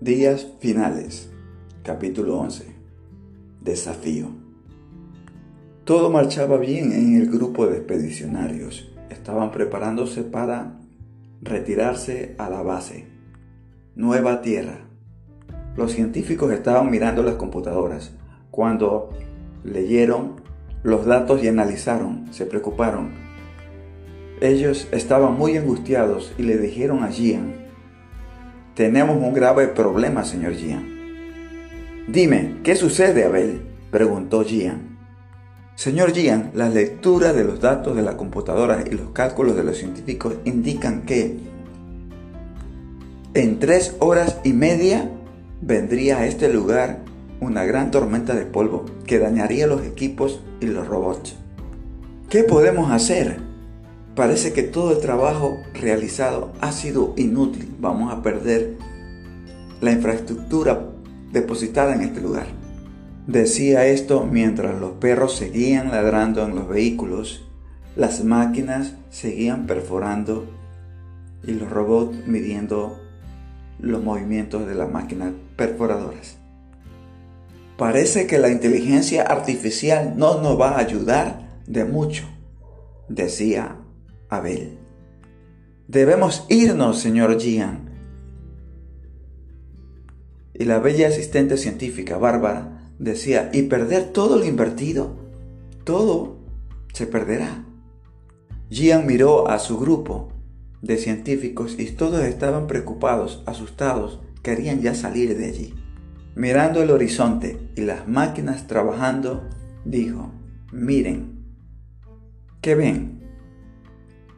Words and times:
Días 0.00 0.46
finales. 0.60 1.30
Capítulo 1.82 2.38
11. 2.38 2.64
Desafío. 3.60 4.28
Todo 5.84 6.08
marchaba 6.08 6.56
bien 6.56 6.92
en 6.92 7.20
el 7.20 7.28
grupo 7.30 7.66
de 7.66 7.76
expedicionarios. 7.76 8.90
Estaban 9.10 9.50
preparándose 9.50 10.22
para 10.22 10.80
retirarse 11.42 12.34
a 12.38 12.48
la 12.48 12.62
base. 12.62 13.08
Nueva 13.94 14.40
Tierra. 14.40 14.86
Los 15.76 15.92
científicos 15.92 16.50
estaban 16.50 16.90
mirando 16.90 17.22
las 17.22 17.34
computadoras. 17.34 18.12
Cuando 18.50 19.10
leyeron 19.64 20.36
los 20.82 21.04
datos 21.04 21.44
y 21.44 21.48
analizaron, 21.48 22.32
se 22.32 22.46
preocuparon. 22.46 23.10
Ellos 24.40 24.88
estaban 24.92 25.36
muy 25.36 25.58
angustiados 25.58 26.32
y 26.38 26.44
le 26.44 26.56
dijeron 26.56 27.04
a 27.04 27.08
Gian, 27.08 27.59
tenemos 28.74 29.16
un 29.16 29.34
grave 29.34 29.68
problema, 29.68 30.24
señor 30.24 30.54
Gian. 30.54 30.86
Dime, 32.08 32.56
¿qué 32.62 32.76
sucede, 32.76 33.24
Abel? 33.24 33.62
preguntó 33.90 34.44
Gian. 34.44 34.98
Señor 35.74 36.12
Gian, 36.12 36.50
la 36.54 36.68
lectura 36.68 37.32
de 37.32 37.44
los 37.44 37.60
datos 37.60 37.96
de 37.96 38.02
la 38.02 38.16
computadora 38.16 38.84
y 38.86 38.94
los 38.94 39.10
cálculos 39.10 39.56
de 39.56 39.64
los 39.64 39.78
científicos 39.78 40.34
indican 40.44 41.02
que 41.02 41.38
en 43.34 43.58
tres 43.58 43.96
horas 44.00 44.38
y 44.44 44.52
media 44.52 45.10
vendría 45.60 46.18
a 46.18 46.26
este 46.26 46.52
lugar 46.52 47.00
una 47.40 47.64
gran 47.64 47.90
tormenta 47.90 48.34
de 48.34 48.44
polvo 48.44 48.84
que 49.06 49.18
dañaría 49.18 49.66
los 49.66 49.84
equipos 49.84 50.42
y 50.60 50.66
los 50.66 50.86
robots. 50.86 51.36
¿Qué 52.28 52.44
podemos 52.44 52.90
hacer? 52.90 53.49
Parece 54.20 54.52
que 54.52 54.62
todo 54.62 54.92
el 54.92 54.98
trabajo 54.98 55.62
realizado 55.72 56.52
ha 56.60 56.72
sido 56.72 57.14
inútil. 57.16 57.74
Vamos 57.80 58.12
a 58.12 58.22
perder 58.22 58.76
la 59.80 59.92
infraestructura 59.92 60.90
depositada 61.32 61.94
en 61.94 62.02
este 62.02 62.20
lugar. 62.20 62.44
Decía 63.26 63.86
esto 63.86 64.28
mientras 64.30 64.78
los 64.78 64.90
perros 64.98 65.36
seguían 65.36 65.90
ladrando 65.90 66.44
en 66.44 66.54
los 66.54 66.68
vehículos, 66.68 67.48
las 67.96 68.22
máquinas 68.22 68.92
seguían 69.08 69.66
perforando 69.66 70.44
y 71.42 71.52
los 71.52 71.70
robots 71.70 72.18
midiendo 72.26 73.00
los 73.78 74.04
movimientos 74.04 74.66
de 74.66 74.74
las 74.74 74.90
máquinas 74.90 75.32
perforadoras. 75.56 76.36
Parece 77.78 78.26
que 78.26 78.36
la 78.36 78.50
inteligencia 78.50 79.22
artificial 79.22 80.12
no 80.18 80.42
nos 80.42 80.60
va 80.60 80.72
a 80.72 80.80
ayudar 80.80 81.62
de 81.66 81.86
mucho, 81.86 82.24
decía 83.08 83.79
Abel. 84.30 84.78
Debemos 85.88 86.46
irnos, 86.48 87.00
señor 87.00 87.38
Gian. 87.40 87.90
Y 90.54 90.64
la 90.64 90.78
bella 90.78 91.08
asistente 91.08 91.56
científica, 91.56 92.16
Bárbara, 92.16 92.92
decía, 92.98 93.50
¿y 93.52 93.62
perder 93.62 94.12
todo 94.12 94.36
lo 94.36 94.44
invertido? 94.44 95.16
Todo 95.84 96.38
se 96.92 97.06
perderá. 97.06 97.64
Gian 98.70 99.06
miró 99.06 99.48
a 99.48 99.58
su 99.58 99.78
grupo 99.78 100.28
de 100.80 100.96
científicos 100.96 101.76
y 101.78 101.86
todos 101.86 102.22
estaban 102.22 102.66
preocupados, 102.66 103.42
asustados, 103.46 104.20
querían 104.42 104.80
ya 104.80 104.94
salir 104.94 105.36
de 105.36 105.46
allí. 105.46 105.74
Mirando 106.36 106.82
el 106.82 106.90
horizonte 106.90 107.58
y 107.74 107.80
las 107.80 108.06
máquinas 108.06 108.68
trabajando, 108.68 109.48
dijo, 109.84 110.30
miren, 110.72 111.44
¿qué 112.60 112.76
ven? 112.76 113.19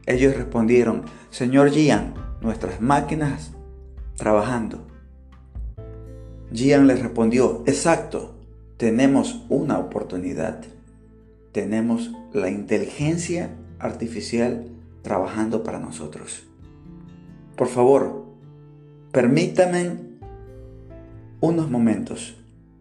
Ellos 0.06 0.36
respondieron, 0.36 1.02
Señor 1.30 1.70
Gian, 1.70 2.14
nuestras 2.40 2.80
máquinas 2.80 3.52
trabajando. 4.16 4.86
Gian 6.52 6.86
les 6.86 7.00
respondió, 7.00 7.62
exacto, 7.66 8.34
tenemos 8.76 9.44
una 9.48 9.78
oportunidad. 9.78 10.60
Tenemos 11.52 12.12
la 12.32 12.50
inteligencia 12.50 13.50
artificial 13.78 14.66
trabajando 15.02 15.62
para 15.62 15.78
nosotros. 15.78 16.44
Por 17.56 17.68
favor, 17.68 18.24
permítame 19.12 19.98
unos 21.40 21.70
momentos. 21.70 22.36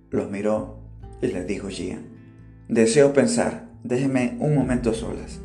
Los 0.10 0.30
miró 0.32 0.80
y 1.22 1.28
les 1.28 1.46
dijo 1.46 1.70
Gian, 1.70 2.08
deseo 2.68 3.14
pensar, 3.14 3.70
déjeme 3.84 4.38
un 4.40 4.56
momento 4.56 4.94
solas. 4.94 5.40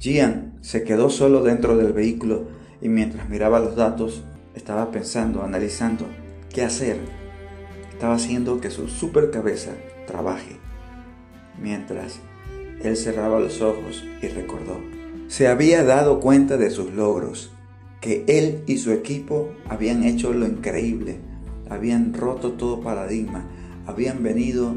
Gian 0.00 0.54
se 0.62 0.82
quedó 0.82 1.10
solo 1.10 1.42
dentro 1.42 1.76
del 1.76 1.92
vehículo 1.92 2.44
y 2.80 2.88
mientras 2.88 3.28
miraba 3.28 3.60
los 3.60 3.76
datos 3.76 4.22
estaba 4.54 4.90
pensando, 4.90 5.42
analizando 5.42 6.06
qué 6.48 6.62
hacer. 6.62 6.98
Estaba 7.92 8.14
haciendo 8.14 8.62
que 8.62 8.70
su 8.70 8.88
super 8.88 9.30
cabeza 9.30 9.72
trabaje. 10.06 10.56
Mientras 11.60 12.18
él 12.82 12.96
cerraba 12.96 13.40
los 13.40 13.60
ojos 13.60 14.02
y 14.22 14.28
recordó. 14.28 14.80
Se 15.28 15.48
había 15.48 15.84
dado 15.84 16.20
cuenta 16.20 16.56
de 16.56 16.70
sus 16.70 16.94
logros, 16.94 17.52
que 18.00 18.24
él 18.26 18.62
y 18.66 18.78
su 18.78 18.92
equipo 18.92 19.50
habían 19.68 20.02
hecho 20.04 20.32
lo 20.32 20.46
increíble, 20.46 21.18
habían 21.68 22.14
roto 22.14 22.52
todo 22.52 22.80
paradigma, 22.80 23.44
habían 23.86 24.22
venido 24.22 24.74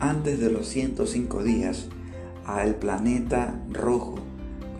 antes 0.00 0.40
de 0.40 0.50
los 0.50 0.66
105 0.66 1.44
días 1.44 1.86
al 2.44 2.74
planeta 2.74 3.62
rojo 3.70 4.27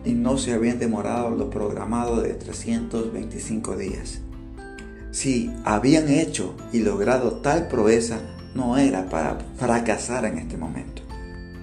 y 0.09 0.15
no 0.15 0.39
se 0.39 0.55
habían 0.55 0.79
demorado 0.79 1.37
lo 1.37 1.51
programado 1.51 2.23
de 2.23 2.33
325 2.33 3.77
días. 3.77 4.21
Si 5.11 5.53
habían 5.67 6.09
hecho 6.09 6.55
y 6.73 6.81
logrado 6.81 7.37
tal 7.43 7.69
proeza, 7.69 8.19
no 8.55 8.79
era 8.79 9.11
para 9.11 9.39
fracasar 9.59 10.25
en 10.25 10.39
este 10.39 10.57
momento. 10.57 11.03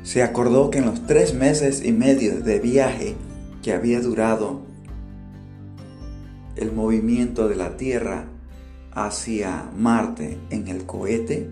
Se 0.04 0.22
acordó 0.22 0.70
que 0.70 0.78
en 0.78 0.86
los 0.86 1.08
tres 1.08 1.34
meses 1.34 1.84
y 1.84 1.92
medio 1.92 2.40
de 2.40 2.60
viaje 2.60 3.16
que 3.64 3.74
había 3.74 4.00
durado 4.00 4.62
el 6.56 6.72
movimiento 6.72 7.48
de 7.48 7.56
la 7.56 7.78
Tierra 7.78 8.26
hacia 8.92 9.72
Marte 9.76 10.38
en 10.52 10.68
el 10.68 10.86
cohete, 10.86 11.50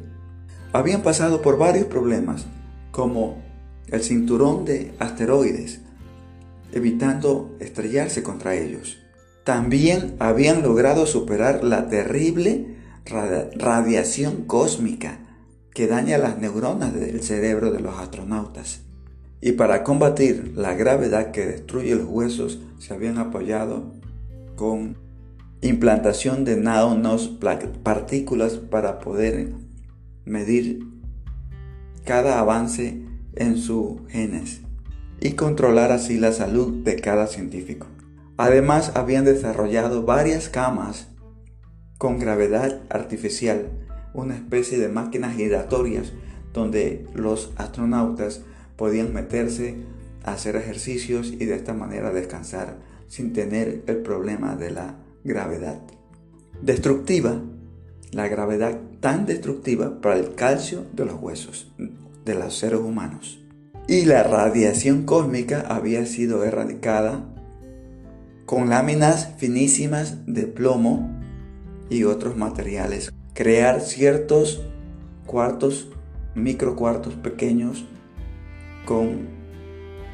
habían 0.74 1.02
pasado 1.02 1.42
por 1.42 1.58
varios 1.58 1.88
problemas, 1.88 2.46
como 2.92 3.42
el 3.88 4.04
cinturón 4.04 4.64
de 4.64 4.94
asteroides, 5.00 5.83
evitando 6.74 7.56
estrellarse 7.60 8.24
contra 8.24 8.56
ellos. 8.56 9.00
También 9.44 10.16
habían 10.20 10.62
logrado 10.62 11.06
superar 11.06 11.64
la 11.64 11.88
terrible 11.88 12.78
radiación 13.06 14.46
cósmica 14.46 15.20
que 15.74 15.88
daña 15.88 16.18
las 16.18 16.40
neuronas 16.40 16.94
del 16.94 17.22
cerebro 17.22 17.72
de 17.72 17.80
los 17.80 17.98
astronautas. 17.98 18.82
Y 19.42 19.54
para 19.54 19.84
combatir 19.84 20.54
la 20.56 20.74
gravedad 20.74 21.32
que 21.32 21.46
destruye 21.46 21.96
los 21.96 22.08
huesos, 22.08 22.60
se 22.80 22.94
habían 22.94 23.18
apoyado 23.18 23.92
con 24.56 24.98
implantación 25.62 26.46
de 26.46 26.56
partículas 27.84 28.54
para 28.54 29.00
poder 29.00 29.54
medir 30.26 30.88
cada 32.06 32.40
avance 32.40 33.02
en 33.36 33.58
sus 33.58 34.02
genes 34.10 34.63
y 35.24 35.36
controlar 35.36 35.94
así 35.94 36.20
la 36.20 36.34
salud 36.34 36.84
de 36.84 36.98
cada 36.98 37.28
científico. 37.28 37.88
Además, 38.36 38.92
habían 38.96 39.24
desarrollado 39.24 40.04
varias 40.04 40.50
camas 40.50 41.08
con 41.98 42.20
gravedad 42.20 42.82
artificial, 42.90 43.70
una 44.14 44.36
especie 44.36 44.78
de 44.78 44.90
máquinas 44.90 45.38
giratorias 45.38 46.12
donde 46.52 47.08
los 47.16 47.54
astronautas 47.56 48.42
podían 48.76 49.14
meterse 49.14 49.78
a 50.26 50.34
hacer 50.34 50.58
ejercicios 50.58 51.32
y 51.32 51.46
de 51.46 51.56
esta 51.56 51.74
manera 51.74 52.12
descansar 52.12 52.76
sin 53.08 53.32
tener 53.32 53.82
el 53.88 53.98
problema 54.00 54.58
de 54.58 54.72
la 54.72 54.98
gravedad. 55.24 55.80
Destructiva, 56.62 57.40
la 58.12 58.28
gravedad 58.28 58.78
tan 59.00 59.26
destructiva 59.26 60.02
para 60.02 60.18
el 60.18 60.36
calcio 60.36 60.86
de 60.92 61.06
los 61.06 61.16
huesos 61.22 61.72
de 62.26 62.36
los 62.36 62.58
seres 62.58 62.82
humanos. 62.82 63.43
Y 63.88 64.06
la 64.06 64.24
radiación 64.24 65.04
cósmica 65.04 65.66
había 65.68 66.06
sido 66.06 66.44
erradicada 66.46 67.26
con 68.46 68.70
láminas 68.70 69.34
finísimas 69.38 70.26
de 70.26 70.44
plomo 70.44 71.10
y 71.90 72.06
otros 72.06 72.38
materiales. 72.38 73.12
Crear 73.34 73.82
ciertos 73.82 74.62
cuartos, 75.26 75.90
microcuartos 76.34 77.16
pequeños 77.16 77.86
con 78.86 79.28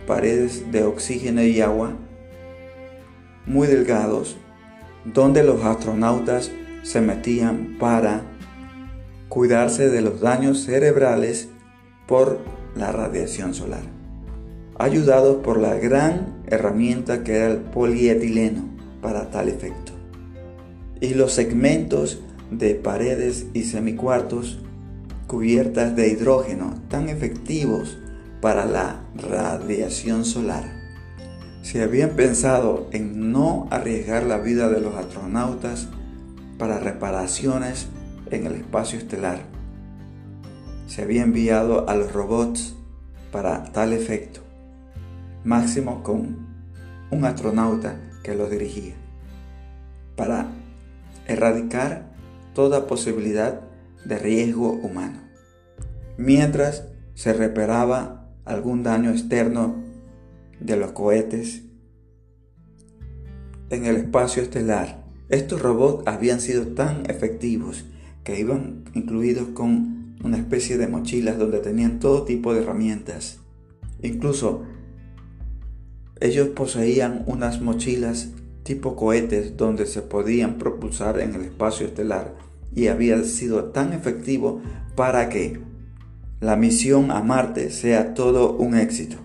paredes 0.07 0.72
de 0.72 0.83
oxígeno 0.83 1.44
y 1.44 1.62
agua 1.62 1.94
muy 3.45 3.68
delgados 3.68 4.38
donde 5.06 5.44
los 5.44 5.63
astronautas 5.63 6.51
se 6.83 7.01
metían 7.01 7.77
para 7.80 8.22
cuidarse 9.27 9.89
de 9.89 10.01
los 10.01 10.22
daños 10.22 10.63
cerebrales 10.63 11.50
por 12.07 12.39
la 12.80 12.92
radiación 12.92 13.54
solar, 13.54 13.84
ayudados 14.78 15.44
por 15.44 15.60
la 15.60 15.76
gran 15.76 16.42
herramienta 16.48 17.24
que 17.24 17.36
era 17.36 17.48
el 17.52 17.58
polietileno 17.58 18.64
para 19.02 19.30
tal 19.30 19.50
efecto. 19.50 19.92
Y 21.02 21.14
los 21.14 21.34
segmentos 21.34 22.22
de 22.52 22.76
paredes 22.76 23.48
y 23.54 23.64
semicuartos 23.64 24.60
cubiertas 25.28 25.96
de 25.96 26.10
hidrógeno 26.10 26.74
tan 26.90 27.08
efectivos 27.10 27.98
para 28.42 28.66
la 28.66 29.02
radiación 29.16 30.25
solar. 30.25 30.64
Se 31.62 31.84
habían 31.84 32.12
pensado 32.12 32.88
en 32.92 33.32
no 33.32 33.68
arriesgar 33.70 34.24
la 34.24 34.38
vida 34.38 34.70
de 34.70 34.82
los 34.82 34.96
astronautas 34.96 35.88
para 36.58 36.80
reparaciones 36.80 37.88
en 38.32 38.48
el 38.48 38.56
espacio 38.56 38.98
estelar. 38.98 39.59
Se 40.89 41.03
había 41.03 41.21
enviado 41.21 41.88
a 41.88 41.95
los 41.95 42.12
robots 42.13 42.74
para 43.31 43.63
tal 43.71 43.94
efecto, 43.94 44.41
máximo 45.44 46.01
con 46.01 46.47
un 47.12 47.25
astronauta 47.25 47.95
que 48.24 48.33
los 48.33 48.50
dirigía, 48.50 48.95
para 50.15 50.47
erradicar 51.27 52.09
toda 52.56 52.88
posibilidad 52.88 53.62
de 54.03 54.18
riesgo 54.18 54.71
humano, 54.71 55.19
mientras 56.18 56.88
se 57.13 57.33
reparaba 57.33 58.27
algún 58.44 58.81
daño 58.81 59.12
externo 59.12 59.75
de 60.59 60.75
los 60.75 60.94
cohetes 60.94 61.65
en 63.69 63.86
el 63.86 63.95
espacio 63.97 64.41
estelar. 64.41 65.06
Estos 65.30 65.62
robots 65.62 66.07
habían 66.07 66.41
sido 66.41 66.69
tan 66.69 67.07
efectivos 67.12 67.86
que 68.24 68.39
iban 68.39 68.86
incluidos 68.95 69.50
con 69.50 69.99
una 70.24 70.38
especie 70.38 70.77
de 70.77 70.88
mochilas 70.88 71.38
donde 71.38 71.60
tenían 71.60 72.00
todo 72.00 72.24
tipo 72.24 72.54
de 72.54 72.62
herramientas. 72.62 73.39
Incluso 74.01 74.63
ellos 76.19 76.50
poseían 76.50 77.24
unas 77.27 77.62
mochilas 77.62 78.30
tipo 78.63 78.95
cohetes 78.95 79.57
donde 79.57 79.86
se 79.86 80.01
podían 80.01 80.57
propulsar 80.57 81.19
en 81.19 81.33
el 81.36 81.42
espacio 81.42 81.88
estelar 81.88 82.36
y 82.75 82.88
había 82.88 83.24
sido 83.24 83.66
tan 83.66 83.94
efectivo 83.94 84.62
para 84.95 85.30
que 85.30 85.60
la 86.39 86.56
misión 86.56 87.12
a 87.12 87.22
Marte 87.22 87.72
sea 87.72 88.13
todo 88.13 88.54
un 88.54 88.75
éxito. 88.75 89.18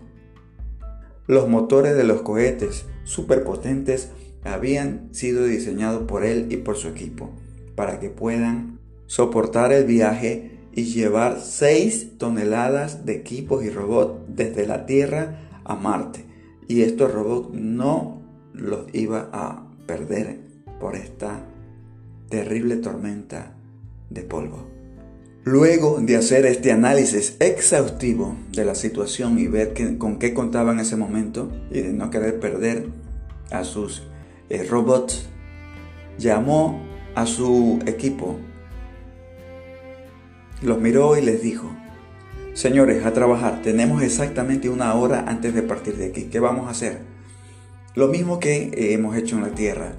Los 1.26 1.48
motores 1.48 1.96
de 1.96 2.04
los 2.04 2.22
cohetes 2.22 2.86
superpotentes 3.04 4.10
habían 4.44 5.08
sido 5.12 5.44
diseñados 5.44 6.04
por 6.04 6.24
él 6.24 6.48
y 6.50 6.58
por 6.58 6.76
su 6.76 6.88
equipo 6.88 7.30
para 7.74 7.98
que 7.98 8.10
puedan 8.10 8.78
soportar 9.06 9.72
el 9.72 9.84
viaje 9.84 10.53
y 10.74 10.84
llevar 10.84 11.40
6 11.40 12.18
toneladas 12.18 13.06
de 13.06 13.14
equipos 13.14 13.64
y 13.64 13.70
robots 13.70 14.20
desde 14.28 14.66
la 14.66 14.86
Tierra 14.86 15.60
a 15.64 15.76
Marte. 15.76 16.24
Y 16.66 16.82
estos 16.82 17.12
robots 17.12 17.50
no 17.52 18.22
los 18.52 18.86
iba 18.92 19.28
a 19.32 19.68
perder 19.86 20.40
por 20.80 20.96
esta 20.96 21.44
terrible 22.28 22.76
tormenta 22.76 23.54
de 24.10 24.22
polvo. 24.22 24.66
Luego 25.44 26.00
de 26.00 26.16
hacer 26.16 26.46
este 26.46 26.72
análisis 26.72 27.36
exhaustivo 27.38 28.34
de 28.52 28.64
la 28.64 28.74
situación 28.74 29.38
y 29.38 29.46
ver 29.46 29.74
con 29.98 30.18
qué 30.18 30.32
contaba 30.32 30.72
en 30.72 30.80
ese 30.80 30.96
momento 30.96 31.52
y 31.70 31.82
de 31.82 31.92
no 31.92 32.10
querer 32.10 32.40
perder 32.40 32.86
a 33.50 33.62
sus 33.64 34.02
eh, 34.48 34.62
robots, 34.62 35.26
llamó 36.18 36.80
a 37.14 37.26
su 37.26 37.78
equipo, 37.86 38.38
los 40.62 40.80
miró 40.80 41.16
y 41.16 41.22
les 41.22 41.42
dijo, 41.42 41.70
señores, 42.54 43.04
a 43.04 43.12
trabajar, 43.12 43.62
tenemos 43.62 44.02
exactamente 44.02 44.68
una 44.68 44.94
hora 44.94 45.24
antes 45.28 45.54
de 45.54 45.62
partir 45.62 45.96
de 45.96 46.06
aquí, 46.06 46.24
¿qué 46.24 46.40
vamos 46.40 46.68
a 46.68 46.70
hacer? 46.70 47.00
Lo 47.94 48.08
mismo 48.08 48.40
que 48.40 48.70
eh, 48.74 48.92
hemos 48.92 49.16
hecho 49.16 49.36
en 49.36 49.42
la 49.42 49.50
Tierra, 49.50 49.92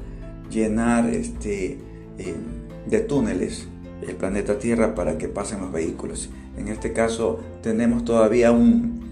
llenar 0.49 1.09
este, 1.09 1.79
eh, 2.17 2.35
de 2.87 2.99
túneles 2.99 3.67
el 4.01 4.15
planeta 4.15 4.59
Tierra 4.59 4.95
para 4.95 5.17
que 5.17 5.27
pasen 5.27 5.61
los 5.61 5.71
vehículos. 5.71 6.29
En 6.57 6.67
este 6.67 6.93
caso 6.93 7.39
tenemos 7.61 8.05
todavía 8.05 8.51
un, 8.51 9.03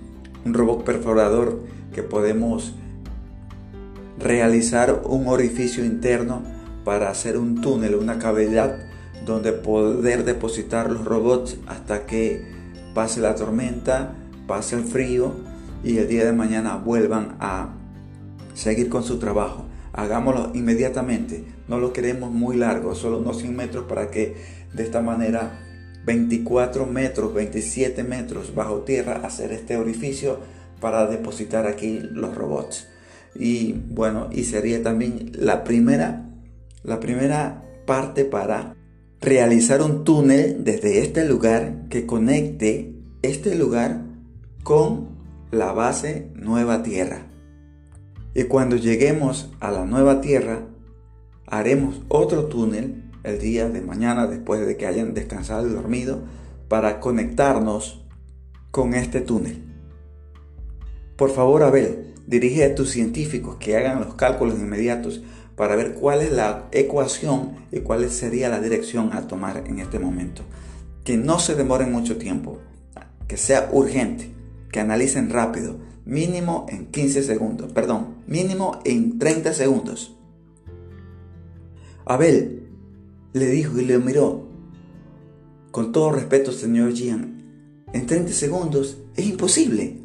robot 0.45 0.83
perforador 0.83 1.61
que 1.93 2.03
podemos 2.03 2.73
realizar 4.19 5.03
un 5.05 5.27
orificio 5.27 5.85
interno 5.85 6.41
para 6.83 7.09
hacer 7.09 7.37
un 7.37 7.61
túnel, 7.61 7.95
una 7.95 8.19
cavidad 8.19 8.77
donde 9.25 9.53
poder 9.53 10.25
depositar 10.25 10.91
los 10.91 11.05
robots 11.05 11.57
hasta 11.67 12.05
que 12.05 12.41
pase 12.93 13.21
la 13.21 13.35
tormenta, 13.35 14.15
pase 14.47 14.75
el 14.75 14.83
frío 14.83 15.33
y 15.83 15.97
el 15.97 16.07
día 16.07 16.25
de 16.25 16.33
mañana 16.33 16.77
vuelvan 16.77 17.35
a 17.39 17.73
seguir 18.53 18.89
con 18.89 19.03
su 19.03 19.19
trabajo. 19.19 19.65
Hagámoslo 19.93 20.51
inmediatamente, 20.53 21.45
no 21.67 21.77
lo 21.77 21.93
queremos 21.93 22.31
muy 22.31 22.57
largo, 22.57 22.95
solo 22.95 23.19
unos 23.19 23.39
100 23.39 23.55
metros 23.55 23.85
para 23.85 24.09
que 24.09 24.35
de 24.73 24.83
esta 24.83 25.01
manera 25.01 25.59
24 26.05 26.85
metros, 26.85 27.33
27 27.33 28.03
metros 28.03 28.53
bajo 28.55 28.79
tierra 28.79 29.21
hacer 29.23 29.51
este 29.51 29.77
orificio 29.77 30.39
para 30.79 31.07
depositar 31.07 31.67
aquí 31.67 31.99
los 31.99 32.35
robots. 32.35 32.87
Y 33.35 33.73
bueno, 33.73 34.29
y 34.31 34.43
sería 34.43 34.83
también 34.83 35.31
la 35.33 35.63
primera, 35.63 36.29
la 36.83 36.99
primera 36.99 37.63
parte 37.85 38.25
para 38.25 38.75
realizar 39.23 39.81
un 39.81 40.03
túnel 40.03 40.65
desde 40.65 40.99
este 40.99 41.25
lugar 41.25 41.87
que 41.89 42.05
conecte 42.05 42.93
este 43.21 43.55
lugar 43.55 44.01
con 44.63 45.11
la 45.49 45.71
base 45.71 46.29
Nueva 46.35 46.83
Tierra. 46.83 47.27
Y 48.35 48.43
cuando 48.43 48.75
lleguemos 48.75 49.49
a 49.61 49.71
la 49.71 49.85
Nueva 49.85 50.19
Tierra, 50.19 50.67
haremos 51.47 52.01
otro 52.09 52.47
túnel 52.47 53.11
el 53.23 53.39
día 53.39 53.69
de 53.69 53.79
mañana 53.79 54.27
después 54.27 54.67
de 54.67 54.75
que 54.75 54.87
hayan 54.87 55.13
descansado 55.13 55.67
y 55.67 55.71
dormido 55.71 56.23
para 56.67 56.99
conectarnos 56.99 58.03
con 58.71 58.93
este 58.93 59.21
túnel. 59.21 59.63
Por 61.15 61.29
favor, 61.29 61.63
Abel, 61.63 62.13
dirige 62.27 62.65
a 62.65 62.75
tus 62.75 62.89
científicos 62.89 63.55
que 63.55 63.77
hagan 63.77 64.01
los 64.01 64.15
cálculos 64.15 64.59
inmediatos 64.59 65.23
para 65.55 65.75
ver 65.75 65.93
cuál 65.93 66.21
es 66.21 66.31
la 66.31 66.67
ecuación 66.71 67.55
y 67.71 67.79
cuál 67.79 68.09
sería 68.09 68.49
la 68.49 68.59
dirección 68.59 69.13
a 69.13 69.27
tomar 69.27 69.63
en 69.67 69.79
este 69.79 69.99
momento. 69.99 70.43
Que 71.03 71.17
no 71.17 71.39
se 71.39 71.55
demoren 71.55 71.91
mucho 71.91 72.17
tiempo, 72.17 72.59
que 73.27 73.37
sea 73.37 73.69
urgente, 73.71 74.31
que 74.71 74.79
analicen 74.79 75.29
rápido, 75.29 75.77
mínimo 76.05 76.65
en 76.69 76.87
15 76.87 77.23
segundos, 77.23 77.71
perdón, 77.71 78.15
mínimo 78.27 78.79
en 78.85 79.19
30 79.19 79.53
segundos. 79.53 80.15
Abel, 82.05 82.67
le 83.33 83.47
dijo 83.47 83.79
y 83.79 83.85
le 83.85 83.97
miró. 83.99 84.47
Con 85.71 85.91
todo 85.91 86.11
respeto, 86.11 86.51
señor 86.51 86.93
Jean, 86.93 87.43
en 87.93 88.05
30 88.05 88.31
segundos 88.33 88.97
es 89.15 89.25
imposible. 89.25 89.99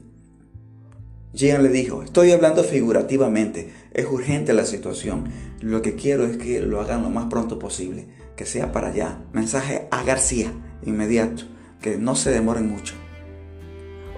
Jean 1.35 1.63
le 1.63 1.69
dijo, 1.69 2.03
estoy 2.03 2.33
hablando 2.33 2.65
figurativamente, 2.65 3.71
es 3.99 4.07
urgente 4.07 4.53
la 4.53 4.65
situación. 4.65 5.25
Lo 5.61 5.83
que 5.83 5.97
quiero 5.97 6.25
es 6.25 6.37
que 6.37 6.61
lo 6.61 6.81
hagan 6.81 7.03
lo 7.03 7.11
más 7.11 7.27
pronto 7.27 7.59
posible, 7.59 8.07
que 8.37 8.47
sea 8.47 8.71
para 8.71 8.89
allá. 8.89 9.19
Mensaje 9.33 9.89
a 9.91 10.05
García, 10.05 10.53
inmediato, 10.87 11.43
que 11.83 11.99
no 11.99 12.15
se 12.15 12.31
demoren 12.31 12.71
mucho. 12.71 12.95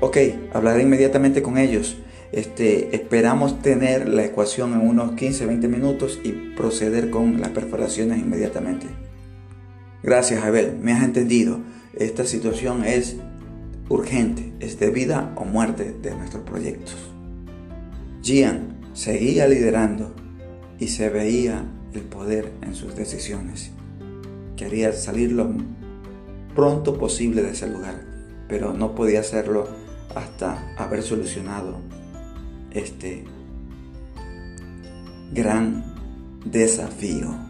Ok, 0.01 0.19
hablaré 0.53 0.83
inmediatamente 0.83 1.41
con 1.41 1.57
ellos. 1.57 1.97
Este, 2.31 2.95
esperamos 2.95 3.63
tener 3.63 4.07
la 4.07 4.23
ecuación 4.23 4.75
en 4.75 4.87
unos 4.87 5.13
15-20 5.13 5.69
minutos 5.69 6.21
y 6.23 6.33
proceder 6.33 7.09
con 7.09 7.41
las 7.41 7.51
perforaciones 7.51 8.19
inmediatamente. 8.19 8.87
Gracias, 10.03 10.45
Abel, 10.45 10.77
me 10.79 10.93
has 10.93 11.03
entendido. 11.03 11.59
Esta 11.99 12.27
situación 12.27 12.85
es 12.85 13.17
urgente, 13.89 14.53
es 14.61 14.79
de 14.79 14.91
vida 14.91 15.33
o 15.37 15.47
muerte 15.47 15.97
de 16.03 16.15
nuestros 16.15 16.45
proyectos. 16.45 16.97
Gian 18.23 18.80
seguía 18.93 19.47
liderando 19.47 20.15
y 20.79 20.89
se 20.89 21.09
veía 21.09 21.65
el 21.93 22.03
poder 22.03 22.53
en 22.63 22.75
sus 22.75 22.95
decisiones. 22.95 23.71
Quería 24.57 24.93
salir 24.93 25.33
lo 25.33 25.53
pronto 26.55 26.99
posible 26.99 27.43
de 27.43 27.51
ese 27.51 27.69
lugar, 27.69 28.03
pero 28.49 28.73
no 28.73 28.95
podía 28.95 29.21
hacerlo 29.21 29.69
hasta 30.15 30.75
haber 30.77 31.03
solucionado 31.03 31.79
este 32.73 33.25
gran 35.33 35.85
desafío. 36.45 37.50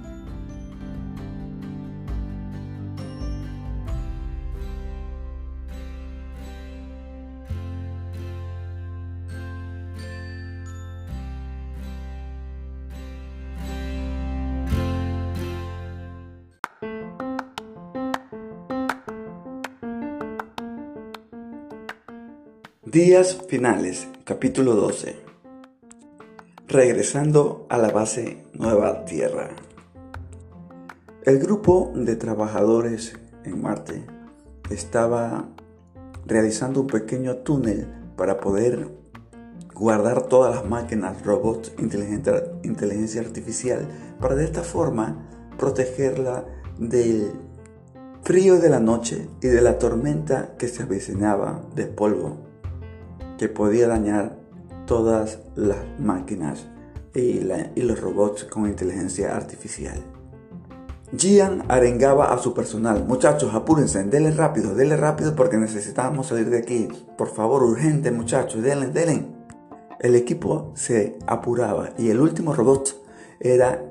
Días 22.90 23.38
finales, 23.46 24.08
capítulo 24.24 24.74
12. 24.74 25.14
Regresando 26.66 27.64
a 27.68 27.78
la 27.78 27.90
base 27.90 28.42
Nueva 28.54 29.04
Tierra. 29.04 29.50
El 31.22 31.38
grupo 31.38 31.92
de 31.94 32.16
trabajadores 32.16 33.12
en 33.44 33.62
Marte 33.62 34.04
estaba 34.70 35.50
realizando 36.26 36.80
un 36.80 36.88
pequeño 36.88 37.36
túnel 37.36 37.86
para 38.16 38.40
poder 38.40 38.88
guardar 39.72 40.22
todas 40.22 40.52
las 40.52 40.68
máquinas, 40.68 41.24
robots, 41.24 41.72
inteligencia 41.78 43.20
artificial, 43.20 43.86
para 44.18 44.34
de 44.34 44.46
esta 44.46 44.64
forma 44.64 45.28
protegerla 45.58 46.44
del 46.76 47.30
frío 48.24 48.58
de 48.58 48.68
la 48.68 48.80
noche 48.80 49.28
y 49.40 49.46
de 49.46 49.60
la 49.60 49.78
tormenta 49.78 50.56
que 50.58 50.66
se 50.66 50.82
avecinaba 50.82 51.62
de 51.76 51.86
polvo, 51.86 52.49
que 53.40 53.48
podía 53.48 53.88
dañar 53.88 54.36
todas 54.84 55.38
las 55.56 55.78
máquinas 55.98 56.66
y, 57.14 57.40
los 57.40 57.98
robots 57.98 58.44
con 58.44 58.66
inteligencia 58.66 59.34
artificial. 59.34 59.96
Gian 61.16 61.64
arengaba 61.68 62.34
a 62.34 62.38
su 62.38 62.52
personal. 62.52 63.02
Muchachos, 63.06 63.54
apúrense, 63.54 64.04
denle 64.04 64.32
rápido, 64.32 64.74
denle 64.74 64.98
rápido 64.98 65.34
porque 65.34 65.56
necesitamos 65.56 66.26
salir 66.26 66.50
de 66.50 66.58
aquí. 66.58 66.88
Por 67.16 67.28
favor, 67.28 67.62
urgente, 67.62 68.10
muchachos, 68.10 68.62
denle, 68.62 68.88
denle. 68.88 69.24
El 70.00 70.16
equipo 70.16 70.72
se 70.74 71.18
apuraba 71.26 71.94
y 71.96 72.10
el 72.10 72.20
último 72.20 72.52
robot 72.52 72.94
era 73.40 73.82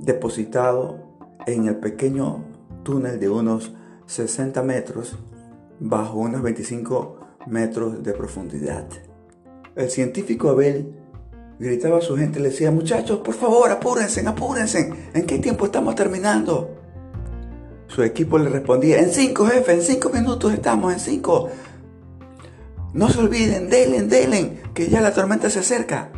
depositado 0.00 0.98
en 1.46 1.68
el 1.68 1.76
pequeño 1.76 2.42
túnel 2.82 3.20
de 3.20 3.28
unos 3.28 3.72
60 4.06 4.60
metros 4.64 5.16
bajo 5.78 6.18
unos 6.18 6.42
25 6.42 7.19
metros 7.46 8.02
de 8.02 8.12
profundidad. 8.12 8.86
El 9.76 9.90
científico 9.90 10.50
Abel 10.50 10.94
gritaba 11.58 11.98
a 11.98 12.02
su 12.02 12.16
gente, 12.16 12.40
le 12.40 12.50
decía, 12.50 12.70
muchachos, 12.70 13.20
por 13.20 13.34
favor, 13.34 13.70
apúrense, 13.70 14.26
apúrense, 14.26 14.92
¿en 15.14 15.26
qué 15.26 15.38
tiempo 15.38 15.66
estamos 15.66 15.94
terminando? 15.94 16.76
Su 17.86 18.02
equipo 18.02 18.38
le 18.38 18.48
respondía, 18.48 19.00
en 19.00 19.10
cinco, 19.10 19.46
jefe, 19.46 19.74
en 19.74 19.82
cinco 19.82 20.10
minutos 20.10 20.52
estamos, 20.52 20.92
en 20.92 21.00
cinco. 21.00 21.48
No 22.92 23.08
se 23.08 23.18
olviden, 23.18 23.68
delen, 23.68 24.08
delen, 24.08 24.60
que 24.74 24.88
ya 24.88 25.00
la 25.00 25.12
tormenta 25.12 25.50
se 25.50 25.60
acerca. 25.60 26.10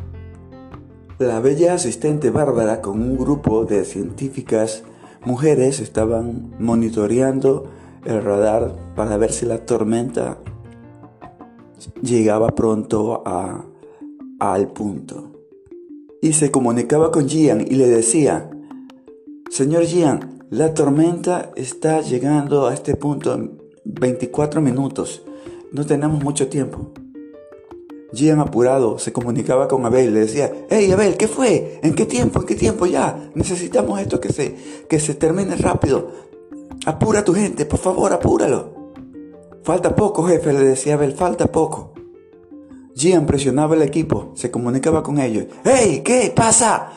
La 1.19 1.41
bella 1.41 1.75
asistente 1.75 2.31
Bárbara 2.31 2.81
con 2.81 3.03
un 3.03 3.17
grupo 3.17 3.65
de 3.65 3.85
científicas 3.85 4.83
mujeres 5.25 5.81
estaban 5.81 6.55
monitoreando 6.59 7.71
el 8.05 8.23
radar 8.23 8.75
para 8.97 9.17
ver 9.17 9.33
si 9.33 9.47
la 9.47 9.65
tormenta 9.65 10.39
llegaba 12.03 12.49
pronto 12.49 13.23
a, 13.25 13.65
al 14.39 14.69
punto 14.73 15.33
y 16.23 16.33
se 16.35 16.51
comunicaba 16.53 17.11
con 17.11 17.29
Gian 17.29 17.67
y 17.69 17.75
le 17.75 17.89
decía, 17.89 18.49
Señor 19.51 19.85
Gian, 19.85 20.45
la 20.51 20.73
tormenta 20.73 21.51
está 21.57 22.01
llegando 22.01 22.69
a 22.69 22.75
este 22.75 22.95
punto 22.95 23.35
en 23.35 23.61
24 23.85 24.61
minutos. 24.61 25.23
No 25.73 25.85
tenemos 25.85 26.23
mucho 26.23 26.49
tiempo. 26.49 26.93
Gian 28.13 28.39
apurado 28.39 28.99
se 28.99 29.13
comunicaba 29.13 29.67
con 29.67 29.85
Abel, 29.85 30.15
le 30.15 30.21
decía, 30.21 30.53
hey 30.71 30.93
Abel, 30.93 31.17
¿qué 31.17 31.27
fue? 31.27 31.81
¿En 31.83 31.95
qué 31.95 32.07
tiempo? 32.07 32.41
¿En 32.41 32.47
qué 32.47 32.55
tiempo 32.55 32.87
ya? 32.87 33.31
Necesitamos 33.35 34.01
esto 34.01 34.21
que 34.21 34.33
se, 34.33 34.55
que 34.89 35.01
se 35.01 35.15
termine 35.15 35.57
rápido. 35.57 36.09
Apura 36.87 37.25
tu 37.25 37.35
gente, 37.35 37.67
por 37.67 37.81
favor, 37.81 38.13
apúralo. 38.13 38.82
Falta 39.63 39.95
poco, 39.95 40.25
jefe, 40.25 40.53
le 40.53 40.65
decía 40.65 40.95
Abel, 40.95 41.13
falta 41.13 41.47
poco. 41.47 41.93
Gian 42.95 43.27
presionaba 43.27 43.75
el 43.77 43.83
equipo, 43.83 44.33
se 44.35 44.51
comunicaba 44.51 45.03
con 45.03 45.19
ellos. 45.19 45.47
¡Hey! 45.65 46.03
¿Qué 46.05 46.33
pasa? 46.35 46.93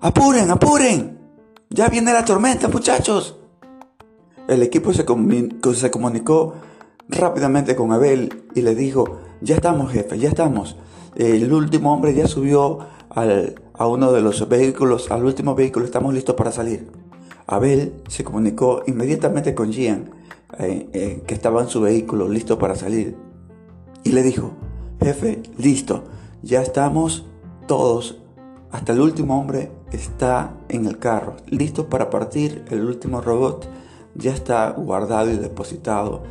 ¡Apuren, 0.00 0.50
apuren! 0.50 1.18
Ya 1.70 1.88
viene 1.88 2.12
la 2.12 2.24
tormenta, 2.24 2.68
muchachos. 2.68 3.38
El 4.48 4.62
equipo 4.62 4.92
se, 4.92 5.06
se 5.74 5.90
comunicó 5.90 6.54
rápidamente 7.08 7.74
con 7.74 7.92
Abel 7.92 8.44
y 8.54 8.60
le 8.60 8.74
dijo, 8.74 9.20
ya 9.40 9.54
estamos, 9.54 9.92
jefe, 9.92 10.18
ya 10.18 10.28
estamos. 10.28 10.76
El 11.16 11.52
último 11.52 11.92
hombre 11.94 12.14
ya 12.14 12.26
subió 12.26 12.80
a 13.08 13.86
uno 13.86 14.12
de 14.12 14.20
los 14.20 14.46
vehículos, 14.48 15.10
al 15.10 15.24
último 15.24 15.54
vehículo, 15.54 15.86
estamos 15.86 16.12
listos 16.12 16.34
para 16.34 16.52
salir. 16.52 16.90
Abel 17.46 17.94
se 18.08 18.24
comunicó 18.24 18.82
inmediatamente 18.86 19.54
con 19.54 19.72
Gian, 19.72 20.10
eh, 20.58 20.88
eh, 20.92 21.22
que 21.26 21.34
estaba 21.34 21.62
en 21.62 21.68
su 21.68 21.80
vehículo, 21.80 22.28
listo 22.28 22.58
para 22.58 22.74
salir, 22.74 23.16
y 24.04 24.12
le 24.12 24.22
dijo, 24.22 24.52
Jefe, 25.00 25.42
listo, 25.58 26.04
ya 26.42 26.62
estamos 26.62 27.26
todos, 27.66 28.18
hasta 28.70 28.92
el 28.92 29.00
último 29.00 29.38
hombre 29.38 29.70
está 29.92 30.54
en 30.68 30.86
el 30.86 30.98
carro, 30.98 31.36
listo 31.46 31.88
para 31.88 32.10
partir, 32.10 32.64
el 32.70 32.84
último 32.84 33.20
robot 33.20 33.68
ya 34.14 34.32
está 34.32 34.70
guardado 34.70 35.30
y 35.30 35.36
depositado. 35.36 36.22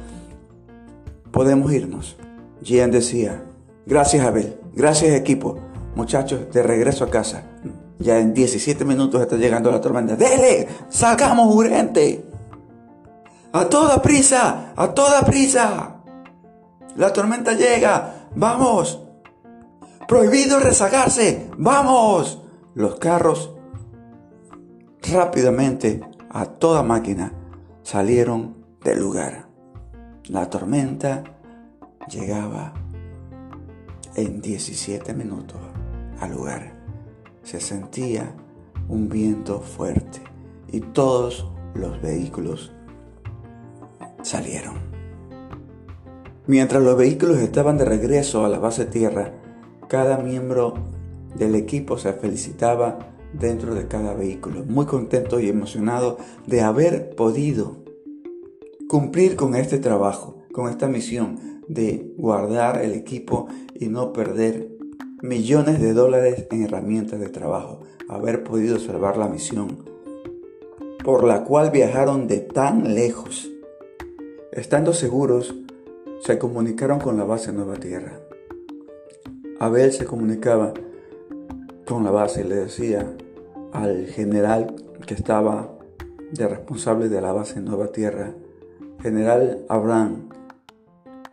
Podemos 1.31 1.71
irnos. 1.71 2.17
Gian 2.61 2.91
decía, 2.91 3.43
gracias 3.85 4.25
Abel, 4.25 4.59
gracias 4.73 5.13
equipo, 5.13 5.57
muchachos, 5.95 6.51
de 6.51 6.63
regreso 6.63 7.05
a 7.05 7.09
casa. 7.09 7.43
Ya 7.99 8.19
en 8.19 8.33
17 8.33 8.83
minutos 8.85 9.21
está 9.21 9.37
llegando 9.37 9.71
la 9.71 9.81
tormenta. 9.81 10.15
¡Dele! 10.15 10.67
¡Salgamos 10.89 11.53
urgente! 11.55 12.30
¡A 13.53 13.65
toda 13.65 14.01
prisa! 14.01 14.73
¡A 14.75 14.93
toda 14.93 15.21
prisa! 15.23 15.97
La 16.95 17.11
tormenta 17.11 17.53
llega. 17.53 18.29
¡Vamos! 18.35 19.01
Prohibido 20.07 20.59
rezagarse. 20.59 21.49
¡Vamos! 21.57 22.41
Los 22.73 22.95
carros 22.95 23.53
rápidamente 25.01 26.01
a 26.29 26.45
toda 26.45 26.83
máquina 26.83 27.33
salieron 27.83 28.55
del 28.83 28.99
lugar. 28.99 29.47
La 30.25 30.49
tormenta 30.49 31.23
llegaba 32.09 32.73
en 34.15 34.41
17 34.41 35.13
minutos 35.13 35.59
al 36.21 36.31
lugar. 36.31 36.73
Se 37.43 37.59
sentía 37.59 38.33
un 38.87 39.09
viento 39.09 39.59
fuerte 39.59 40.21
y 40.71 40.79
todos 40.79 41.49
los 41.73 42.01
vehículos 42.01 42.71
salieron. 44.23 44.75
Mientras 46.47 46.83
los 46.83 46.97
vehículos 46.97 47.37
estaban 47.37 47.77
de 47.77 47.85
regreso 47.85 48.45
a 48.45 48.49
la 48.49 48.59
base 48.59 48.85
tierra, 48.85 49.33
cada 49.87 50.17
miembro 50.17 50.73
del 51.35 51.55
equipo 51.55 51.97
se 51.97 52.13
felicitaba 52.13 53.13
dentro 53.33 53.75
de 53.75 53.87
cada 53.87 54.13
vehículo, 54.13 54.63
muy 54.65 54.85
contento 54.85 55.39
y 55.39 55.49
emocionado 55.49 56.17
de 56.47 56.61
haber 56.61 57.15
podido 57.15 57.77
cumplir 58.89 59.35
con 59.35 59.55
este 59.55 59.79
trabajo, 59.79 60.39
con 60.51 60.69
esta 60.69 60.87
misión 60.87 61.61
de 61.67 62.13
guardar 62.17 62.81
el 62.81 62.93
equipo 62.93 63.47
y 63.79 63.85
no 63.85 64.11
perder 64.11 64.69
millones 65.21 65.79
de 65.79 65.93
dólares 65.93 66.47
en 66.51 66.63
herramientas 66.63 67.19
de 67.19 67.29
trabajo, 67.29 67.81
haber 68.09 68.43
podido 68.43 68.79
salvar 68.79 69.17
la 69.17 69.29
misión 69.29 69.85
por 71.03 71.23
la 71.23 71.43
cual 71.43 71.71
viajaron 71.71 72.27
de 72.27 72.39
tan 72.39 72.93
lejos, 72.93 73.49
estando 74.51 74.93
seguros 74.93 75.55
se 76.21 76.37
comunicaron 76.37 76.99
con 76.99 77.17
la 77.17 77.23
base 77.23 77.53
Nueva 77.53 77.75
Tierra. 77.75 78.19
Abel 79.59 79.91
se 79.93 80.05
comunicaba 80.05 80.73
con 81.85 82.03
la 82.03 82.11
base 82.11 82.41
y 82.41 82.43
le 82.43 82.55
decía 82.55 83.15
al 83.71 84.07
general 84.07 84.75
que 85.05 85.13
estaba 85.13 85.71
de 86.31 86.47
responsable 86.47 87.09
de 87.09 87.21
la 87.21 87.31
base 87.31 87.61
Nueva 87.61 87.87
Tierra, 87.87 88.33
General 89.01 89.65
Abraham, 89.69 90.29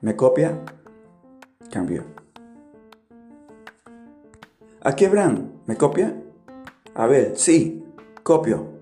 ¿me 0.01 0.17
copia? 0.17 0.59
Cambió. 1.71 2.05
¿Aquí 4.81 5.05
Abraham? 5.05 5.51
¿Me 5.67 5.77
copia? 5.77 6.15
Abel, 6.95 7.37
sí, 7.37 7.85
copio. 8.23 8.79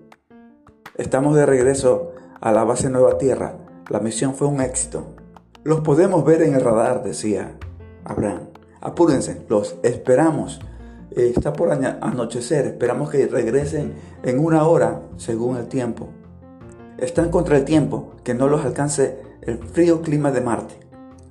Estamos 0.95 1.35
de 1.35 1.45
regreso 1.45 2.13
a 2.39 2.51
la 2.51 2.63
base 2.63 2.89
Nueva 2.89 3.17
Tierra. 3.17 3.66
La 3.89 3.99
misión 3.99 4.35
fue 4.35 4.47
un 4.47 4.59
éxito. 4.59 5.15
Los 5.63 5.81
podemos 5.81 6.25
ver 6.25 6.41
en 6.41 6.55
el 6.55 6.61
radar, 6.61 7.03
decía 7.03 7.57
Abraham. 8.03 8.49
Apúrense, 8.81 9.45
los 9.47 9.77
esperamos. 9.83 10.59
Eh, 11.11 11.31
está 11.35 11.53
por 11.53 11.71
anochecer, 11.71 12.65
esperamos 12.65 13.09
que 13.09 13.27
regresen 13.27 13.93
en 14.23 14.39
una 14.39 14.67
hora 14.67 15.01
según 15.15 15.57
el 15.57 15.67
tiempo. 15.67 16.09
Están 16.97 17.29
contra 17.29 17.57
el 17.57 17.65
tiempo, 17.65 18.13
que 18.23 18.33
no 18.33 18.47
los 18.47 18.65
alcance 18.65 19.21
el 19.41 19.57
frío 19.59 20.01
clima 20.01 20.31
de 20.31 20.41
Marte. 20.41 20.75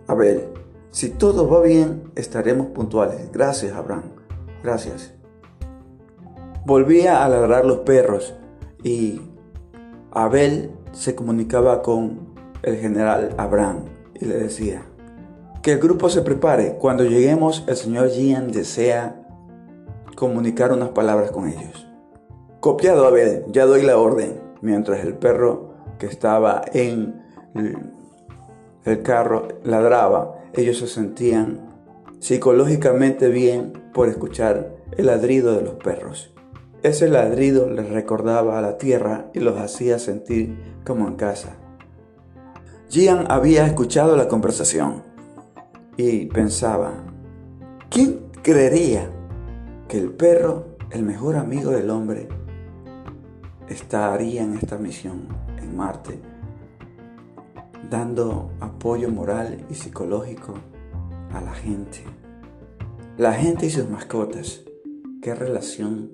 Abel, 0.07 0.49
si 0.91 1.11
todo 1.11 1.49
va 1.49 1.61
bien, 1.61 2.11
estaremos 2.15 2.69
puntuales. 2.69 3.31
Gracias, 3.33 3.75
Abraham. 3.75 4.05
Gracias. 4.63 5.13
Volvía 6.65 7.23
a 7.25 7.29
ladrar 7.29 7.67
los 7.67 7.79
perros 7.79 8.35
y 8.83 9.21
Abel 10.11 10.71
se 10.93 11.15
comunicaba 11.15 11.83
con 11.83 12.36
el 12.63 12.77
general 12.77 13.35
Abraham 13.37 13.85
y 14.15 14.25
le 14.25 14.37
decía, 14.37 14.83
que 15.67 15.73
el 15.73 15.81
grupo 15.81 16.09
se 16.09 16.23
prepare. 16.23 16.77
Cuando 16.79 17.03
lleguemos, 17.03 17.65
el 17.67 17.75
señor 17.75 18.11
Gian 18.11 18.53
desea 18.53 19.21
comunicar 20.15 20.71
unas 20.71 20.91
palabras 20.91 21.33
con 21.33 21.49
ellos. 21.49 21.89
Copiado, 22.61 23.05
Abel, 23.05 23.45
ya 23.49 23.67
doy 23.67 23.83
la 23.83 23.99
orden. 23.99 24.41
mientras 24.63 25.05
el 25.05 25.15
perro 25.15 25.75
que 25.99 26.07
estaba 26.07 26.63
en 26.73 27.21
el 28.85 29.03
carro 29.03 29.49
ladraba, 29.65 30.39
ellos 30.55 30.79
se 30.79 30.87
sentían 30.87 31.69
psicológicamente 32.21 33.29
bien 33.29 33.73
por 33.93 34.09
escuchar 34.09 34.77
el 34.97 35.07
ladrido 35.07 35.57
de 35.57 35.63
los 35.63 35.75
perros. 35.75 36.33
Ese 36.85 37.09
ladrido 37.09 37.69
les 37.69 37.89
recordaba 37.89 38.57
a 38.57 38.63
la 38.63 38.79
tierra 38.79 39.31
y 39.35 39.41
los 39.41 39.59
hacía 39.59 39.99
sentir 39.99 40.57
como 40.85 41.09
en 41.09 41.17
casa. 41.17 41.57
Gian 42.97 43.31
había 43.31 43.67
escuchado 43.67 44.17
la 44.17 44.27
conversación 44.27 45.03
y 45.99 46.25
pensaba, 46.25 46.95
¿quién 47.91 48.21
creería 48.43 49.11
que 49.87 49.99
el 49.99 50.13
perro, 50.13 50.79
el 50.91 51.03
mejor 51.03 51.37
amigo 51.37 51.73
del 51.73 51.91
hombre, 51.91 52.27
estaría 53.69 54.45
en 54.45 54.55
esta 54.55 54.79
misión 54.79 55.29
en 55.59 55.77
Marte, 55.77 56.19
dando 57.91 58.53
apoyo 58.61 59.11
moral 59.11 59.67
y 59.69 59.75
psicológico 59.75 60.55
a 61.35 61.43
la 61.43 61.53
gente? 61.53 61.99
La 63.19 63.35
gente 63.35 63.67
y 63.67 63.71
sus 63.71 63.91
mascotas, 63.91 64.63
qué 65.21 65.35
relación 65.35 66.13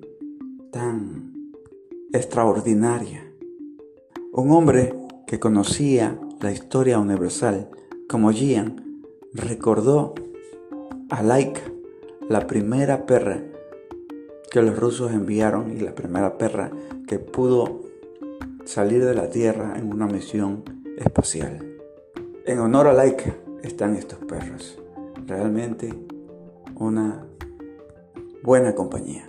tan 0.72 1.32
extraordinaria. 2.12 3.32
Un 4.32 4.50
hombre 4.50 5.01
que 5.26 5.40
conocía 5.40 6.18
la 6.40 6.52
historia 6.52 6.98
universal 6.98 7.68
como 8.08 8.32
Gian 8.32 9.02
recordó 9.32 10.14
a 11.10 11.22
Laika, 11.22 11.62
la 12.28 12.46
primera 12.46 13.06
perra 13.06 13.42
que 14.50 14.62
los 14.62 14.78
rusos 14.78 15.12
enviaron 15.12 15.70
y 15.70 15.80
la 15.80 15.94
primera 15.94 16.36
perra 16.36 16.70
que 17.06 17.18
pudo 17.18 17.80
salir 18.64 19.04
de 19.04 19.14
la 19.14 19.30
Tierra 19.30 19.74
en 19.78 19.92
una 19.92 20.06
misión 20.06 20.62
espacial. 20.98 21.78
En 22.44 22.58
honor 22.58 22.86
a 22.86 22.92
Laika 22.92 23.34
están 23.62 23.96
estos 23.96 24.18
perros. 24.18 24.78
Realmente 25.26 25.94
una 26.74 27.24
buena 28.42 28.74
compañía. 28.74 29.28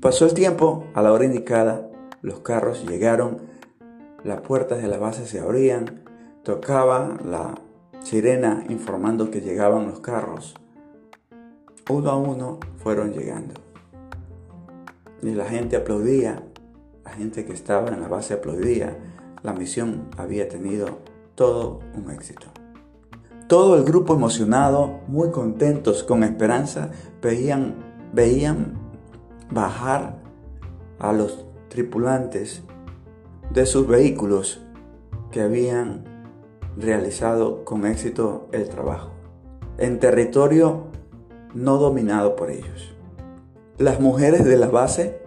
Pasó 0.00 0.26
el 0.26 0.34
tiempo, 0.34 0.84
a 0.94 1.02
la 1.02 1.12
hora 1.12 1.24
indicada, 1.24 1.90
los 2.22 2.40
carros 2.40 2.86
llegaron, 2.86 3.38
las 4.24 4.40
puertas 4.40 4.82
de 4.82 4.88
la 4.88 4.98
base 4.98 5.26
se 5.26 5.40
abrían, 5.40 6.02
tocaba 6.42 7.16
la 7.24 7.54
sirena 8.00 8.64
informando 8.68 9.30
que 9.30 9.40
llegaban 9.40 9.86
los 9.86 10.00
carros. 10.00 10.54
Uno 11.88 12.10
a 12.10 12.16
uno 12.16 12.58
fueron 12.76 13.12
llegando. 13.12 13.54
Y 15.22 15.30
la 15.30 15.46
gente 15.46 15.76
aplaudía, 15.76 16.42
la 17.04 17.10
gente 17.10 17.44
que 17.44 17.52
estaba 17.52 17.88
en 17.88 18.00
la 18.00 18.08
base 18.08 18.34
aplaudía. 18.34 18.96
La 19.42 19.52
misión 19.52 20.08
había 20.16 20.48
tenido 20.48 20.98
todo 21.34 21.80
un 21.96 22.10
éxito. 22.10 22.48
Todo 23.46 23.76
el 23.76 23.84
grupo 23.84 24.14
emocionado, 24.14 25.00
muy 25.06 25.30
contentos, 25.30 26.02
con 26.02 26.22
esperanza, 26.22 26.90
veían, 27.22 27.76
veían 28.12 28.74
bajar 29.50 30.18
a 30.98 31.12
los 31.12 31.46
tripulantes 31.68 32.62
de 33.52 33.66
sus 33.66 33.86
vehículos 33.86 34.62
que 35.30 35.40
habían 35.40 36.04
realizado 36.76 37.64
con 37.64 37.86
éxito 37.86 38.48
el 38.52 38.68
trabajo 38.68 39.18
en 39.78 40.00
territorio 40.00 40.88
no 41.54 41.78
dominado 41.78 42.36
por 42.36 42.50
ellos. 42.50 42.94
Las 43.78 44.00
mujeres 44.00 44.44
de 44.44 44.56
la 44.56 44.66
base 44.66 45.20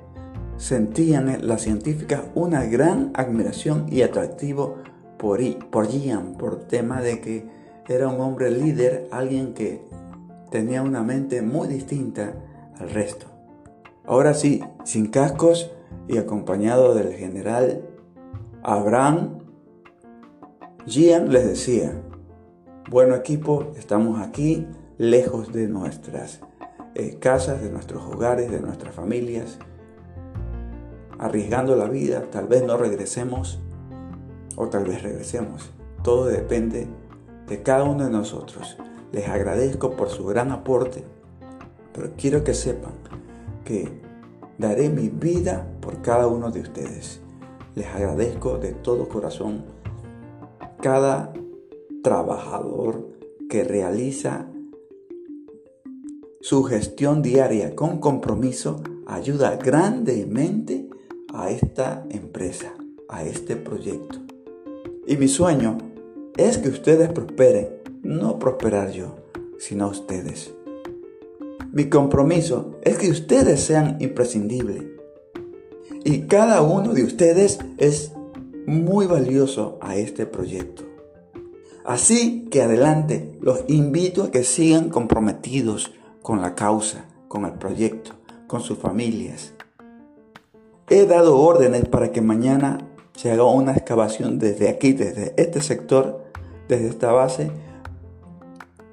sentían 0.57 1.29
en 1.29 1.47
las 1.47 1.61
científicas 1.61 2.21
una 2.35 2.65
gran 2.65 3.11
admiración 3.15 3.87
y 3.89 4.01
atractivo 4.01 4.75
por, 5.17 5.39
por 5.69 5.87
Gian, 5.87 6.35
por 6.37 6.67
tema 6.67 7.01
de 7.01 7.21
que 7.21 7.49
era 7.87 8.09
un 8.09 8.21
hombre 8.21 8.51
líder, 8.51 9.07
alguien 9.11 9.53
que 9.53 9.81
tenía 10.49 10.81
una 10.81 11.01
mente 11.01 11.41
muy 11.41 11.67
distinta 11.67 12.33
al 12.77 12.89
resto. 12.89 13.27
Ahora 14.05 14.33
sí, 14.33 14.61
sin 14.83 15.07
cascos 15.07 15.71
y 16.07 16.17
acompañado 16.17 16.93
del 16.93 17.13
general 17.13 17.81
Abraham, 18.63 19.39
Gian 20.85 21.31
les 21.31 21.47
decía, 21.47 21.99
bueno 22.91 23.15
equipo, 23.15 23.71
estamos 23.75 24.21
aquí, 24.21 24.67
lejos 24.99 25.51
de 25.51 25.67
nuestras 25.67 26.41
eh, 26.93 27.17
casas, 27.19 27.61
de 27.63 27.71
nuestros 27.71 28.03
hogares, 28.03 28.51
de 28.51 28.59
nuestras 28.59 28.93
familias, 28.93 29.57
arriesgando 31.17 31.75
la 31.75 31.85
vida, 31.85 32.29
tal 32.29 32.47
vez 32.47 32.63
no 32.63 32.77
regresemos 32.77 33.59
o 34.55 34.67
tal 34.67 34.85
vez 34.85 35.01
regresemos. 35.01 35.71
Todo 36.03 36.25
depende 36.25 36.87
de 37.47 37.63
cada 37.63 37.83
uno 37.83 38.03
de 38.03 38.11
nosotros. 38.11 38.77
Les 39.11 39.27
agradezco 39.27 39.95
por 39.95 40.09
su 40.09 40.23
gran 40.25 40.51
aporte, 40.51 41.03
pero 41.93 42.11
quiero 42.15 42.43
que 42.43 42.53
sepan 42.53 42.93
que 43.65 43.89
daré 44.59 44.89
mi 44.89 45.09
vida 45.09 45.65
por 45.81 46.03
cada 46.03 46.27
uno 46.27 46.51
de 46.51 46.61
ustedes. 46.61 47.21
Les 47.75 47.87
agradezco 47.87 48.57
de 48.57 48.73
todo 48.73 49.07
corazón 49.07 49.63
cada 50.81 51.33
trabajador 52.03 53.07
que 53.49 53.63
realiza 53.63 54.47
su 56.41 56.63
gestión 56.63 57.21
diaria 57.21 57.75
con 57.75 57.99
compromiso 57.99 58.81
ayuda 59.05 59.57
grandemente 59.57 60.89
a 61.33 61.51
esta 61.51 62.05
empresa, 62.09 62.73
a 63.07 63.23
este 63.23 63.55
proyecto. 63.55 64.19
Y 65.05 65.17
mi 65.17 65.27
sueño 65.27 65.77
es 66.37 66.57
que 66.57 66.69
ustedes 66.69 67.09
prosperen, 67.09 67.69
no 68.01 68.39
prosperar 68.39 68.91
yo, 68.91 69.15
sino 69.59 69.87
ustedes. 69.89 70.53
Mi 71.71 71.89
compromiso 71.89 72.79
es 72.81 72.97
que 72.97 73.11
ustedes 73.11 73.61
sean 73.61 73.97
imprescindibles. 73.99 74.83
Y 76.03 76.21
cada 76.21 76.61
uno 76.61 76.93
de 76.93 77.03
ustedes 77.03 77.59
es 77.77 78.13
muy 78.65 79.05
valioso 79.05 79.77
a 79.81 79.95
este 79.95 80.25
proyecto. 80.25 80.83
Así 81.85 82.47
que 82.49 82.61
adelante, 82.61 83.37
los 83.41 83.63
invito 83.67 84.23
a 84.23 84.31
que 84.31 84.43
sigan 84.43 84.89
comprometidos 84.89 85.91
con 86.21 86.41
la 86.41 86.55
causa, 86.55 87.05
con 87.27 87.45
el 87.45 87.53
proyecto, 87.53 88.11
con 88.47 88.61
sus 88.61 88.77
familias. 88.77 89.53
He 90.89 91.05
dado 91.05 91.37
órdenes 91.37 91.87
para 91.87 92.11
que 92.11 92.21
mañana 92.21 92.87
se 93.15 93.31
haga 93.31 93.45
una 93.45 93.73
excavación 93.73 94.39
desde 94.39 94.69
aquí, 94.69 94.93
desde 94.93 95.33
este 95.37 95.61
sector, 95.61 96.23
desde 96.67 96.87
esta 96.87 97.11
base, 97.11 97.51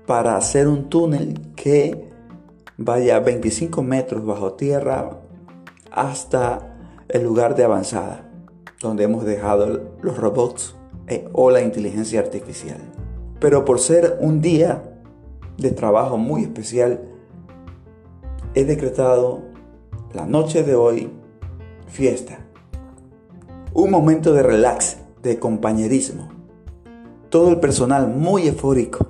para 0.07 0.37
hacer 0.37 0.69
un 0.69 0.89
túnel 0.89 1.41
que 1.57 2.09
vaya 2.77 3.21
25 3.21 3.83
metros 3.83 4.25
bajo 4.25 4.53
tierra 4.53 5.21
hasta 5.91 6.68
el 7.09 7.23
lugar 7.23 7.55
de 7.55 7.65
avanzada, 7.65 8.29
donde 8.81 9.05
hemos 9.05 9.25
dejado 9.25 9.93
los 10.03 10.17
robots 10.17 10.77
eh, 11.07 11.29
o 11.33 11.51
la 11.51 11.63
inteligencia 11.63 12.21
artificial. 12.21 12.79
Pero 13.41 13.65
por 13.65 13.79
ser 13.79 14.19
un 14.21 14.41
día 14.41 14.83
de 15.57 15.71
trabajo 15.71 16.17
muy 16.17 16.43
especial, 16.43 17.01
he 18.55 18.65
decretado 18.65 19.43
la 20.13 20.27
noche 20.27 20.63
de 20.63 20.75
hoy 20.75 21.11
fiesta. 21.87 22.39
Un 23.73 23.91
momento 23.91 24.33
de 24.33 24.43
relax, 24.43 24.99
de 25.23 25.39
compañerismo. 25.39 26.29
Todo 27.29 27.51
el 27.51 27.61
personal 27.61 28.09
muy 28.09 28.49
eufórico 28.49 29.09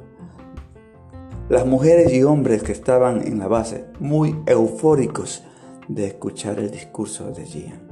las 1.48 1.64
mujeres 1.64 2.12
y 2.12 2.22
hombres 2.24 2.62
que 2.62 2.72
estaban 2.72 3.26
en 3.26 3.38
la 3.38 3.48
base 3.48 3.86
muy 4.00 4.36
eufóricos 4.46 5.42
de 5.88 6.06
escuchar 6.08 6.58
el 6.58 6.70
discurso 6.70 7.30
de 7.30 7.46
Gian. 7.46 7.87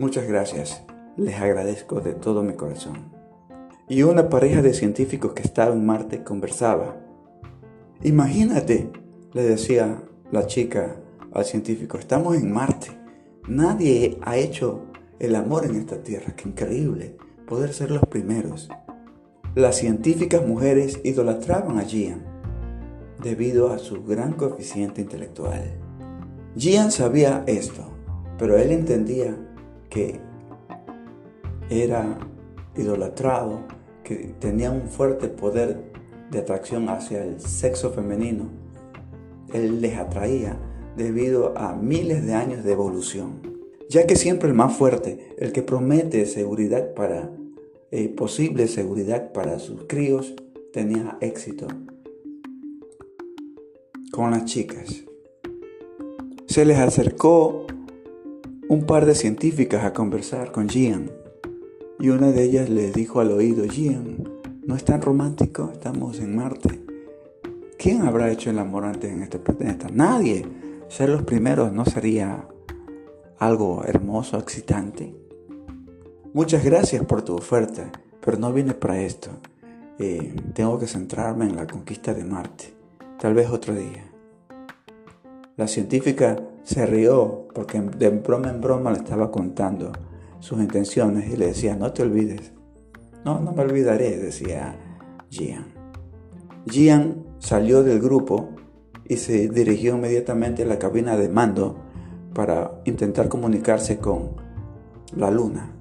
Muchas 0.00 0.26
gracias, 0.26 0.82
les 1.18 1.38
agradezco 1.38 2.00
de 2.00 2.14
todo 2.14 2.42
mi 2.42 2.54
corazón. 2.54 3.12
Y 3.86 4.02
una 4.02 4.30
pareja 4.30 4.62
de 4.62 4.72
científicos 4.72 5.34
que 5.34 5.42
estaba 5.42 5.74
en 5.74 5.84
Marte 5.84 6.24
conversaba. 6.24 6.96
Imagínate, 8.02 8.90
le 9.34 9.42
decía 9.42 10.02
la 10.32 10.46
chica 10.46 10.96
al 11.34 11.44
científico, 11.44 11.98
estamos 11.98 12.34
en 12.34 12.50
Marte. 12.50 12.98
Nadie 13.46 14.16
ha 14.22 14.38
hecho 14.38 14.86
el 15.18 15.34
amor 15.34 15.66
en 15.66 15.74
esta 15.76 16.02
tierra. 16.02 16.32
Qué 16.34 16.48
increíble 16.48 17.18
poder 17.46 17.74
ser 17.74 17.90
los 17.90 18.06
primeros. 18.06 18.70
Las 19.54 19.76
científicas 19.76 20.46
mujeres 20.46 20.98
idolatraban 21.04 21.78
a 21.78 21.82
Gian 21.82 22.24
debido 23.22 23.70
a 23.70 23.78
su 23.78 24.02
gran 24.02 24.32
coeficiente 24.32 25.02
intelectual. 25.02 25.78
Gian 26.56 26.90
sabía 26.90 27.44
esto, 27.46 27.82
pero 28.38 28.56
él 28.56 28.70
entendía 28.70 29.36
que 29.90 30.20
era 31.68 32.18
idolatrado, 32.76 33.60
que 34.02 34.34
tenía 34.38 34.70
un 34.70 34.88
fuerte 34.88 35.28
poder 35.28 35.92
de 36.30 36.38
atracción 36.38 36.88
hacia 36.88 37.22
el 37.24 37.40
sexo 37.40 37.90
femenino. 37.90 38.48
Él 39.52 39.80
les 39.80 39.98
atraía 39.98 40.56
debido 40.96 41.56
a 41.58 41.74
miles 41.74 42.24
de 42.24 42.34
años 42.34 42.64
de 42.64 42.72
evolución. 42.72 43.50
ya 43.88 44.06
que 44.06 44.14
siempre 44.14 44.48
el 44.48 44.54
más 44.54 44.76
fuerte, 44.76 45.34
el 45.36 45.50
que 45.50 45.64
promete 45.64 46.24
seguridad 46.24 46.94
para, 46.94 47.28
eh, 47.90 48.08
posible 48.08 48.68
seguridad 48.68 49.32
para 49.32 49.58
sus 49.58 49.82
críos, 49.88 50.36
tenía 50.72 51.18
éxito 51.20 51.66
con 54.12 54.30
las 54.30 54.44
chicas. 54.44 55.04
Se 56.46 56.64
les 56.64 56.78
acercó 56.78 57.66
un 58.70 58.84
par 58.84 59.04
de 59.04 59.16
científicas 59.16 59.84
a 59.84 59.92
conversar 59.92 60.52
con 60.52 60.68
Gian 60.68 61.10
y 61.98 62.10
una 62.10 62.30
de 62.30 62.44
ellas 62.44 62.70
le 62.70 62.92
dijo 62.92 63.18
al 63.18 63.32
oído, 63.32 63.64
Gian, 63.64 64.22
no 64.64 64.76
es 64.76 64.84
tan 64.84 65.02
romántico, 65.02 65.70
estamos 65.72 66.20
en 66.20 66.36
Marte. 66.36 66.80
¿Quién 67.76 68.02
habrá 68.02 68.30
hecho 68.30 68.48
el 68.48 68.60
amor 68.60 68.84
antes 68.84 69.10
en 69.10 69.24
este 69.24 69.40
planeta? 69.40 69.88
Nadie. 69.92 70.46
Ser 70.86 71.08
los 71.08 71.24
primeros 71.24 71.72
no 71.72 71.84
sería 71.84 72.46
algo 73.40 73.82
hermoso, 73.84 74.38
excitante. 74.38 75.16
Muchas 76.32 76.64
gracias 76.64 77.04
por 77.04 77.22
tu 77.22 77.34
oferta, 77.34 77.90
pero 78.20 78.38
no 78.38 78.52
vine 78.52 78.74
para 78.74 79.00
esto. 79.00 79.30
Eh, 79.98 80.32
tengo 80.54 80.78
que 80.78 80.86
centrarme 80.86 81.46
en 81.46 81.56
la 81.56 81.66
conquista 81.66 82.14
de 82.14 82.22
Marte. 82.22 82.72
Tal 83.18 83.34
vez 83.34 83.50
otro 83.50 83.74
día. 83.74 84.04
La 85.56 85.66
científica 85.66 86.36
se 86.62 86.86
rió 86.86 87.48
porque 87.54 87.80
de 87.80 88.10
broma 88.10 88.50
en 88.50 88.60
broma 88.60 88.90
le 88.90 88.98
estaba 88.98 89.30
contando 89.30 89.92
sus 90.40 90.58
intenciones 90.58 91.30
y 91.30 91.36
le 91.36 91.48
decía, 91.48 91.76
no 91.76 91.92
te 91.92 92.02
olvides. 92.02 92.52
No, 93.24 93.40
no 93.40 93.52
me 93.52 93.62
olvidaré, 93.62 94.16
decía 94.18 94.78
Gian. 95.30 95.74
Gian 96.66 97.24
salió 97.38 97.82
del 97.82 98.00
grupo 98.00 98.50
y 99.04 99.16
se 99.16 99.48
dirigió 99.48 99.96
inmediatamente 99.96 100.62
a 100.62 100.66
la 100.66 100.78
cabina 100.78 101.16
de 101.16 101.28
mando 101.28 101.76
para 102.34 102.80
intentar 102.84 103.28
comunicarse 103.28 103.98
con 103.98 104.36
la 105.14 105.30
luna. 105.30 105.74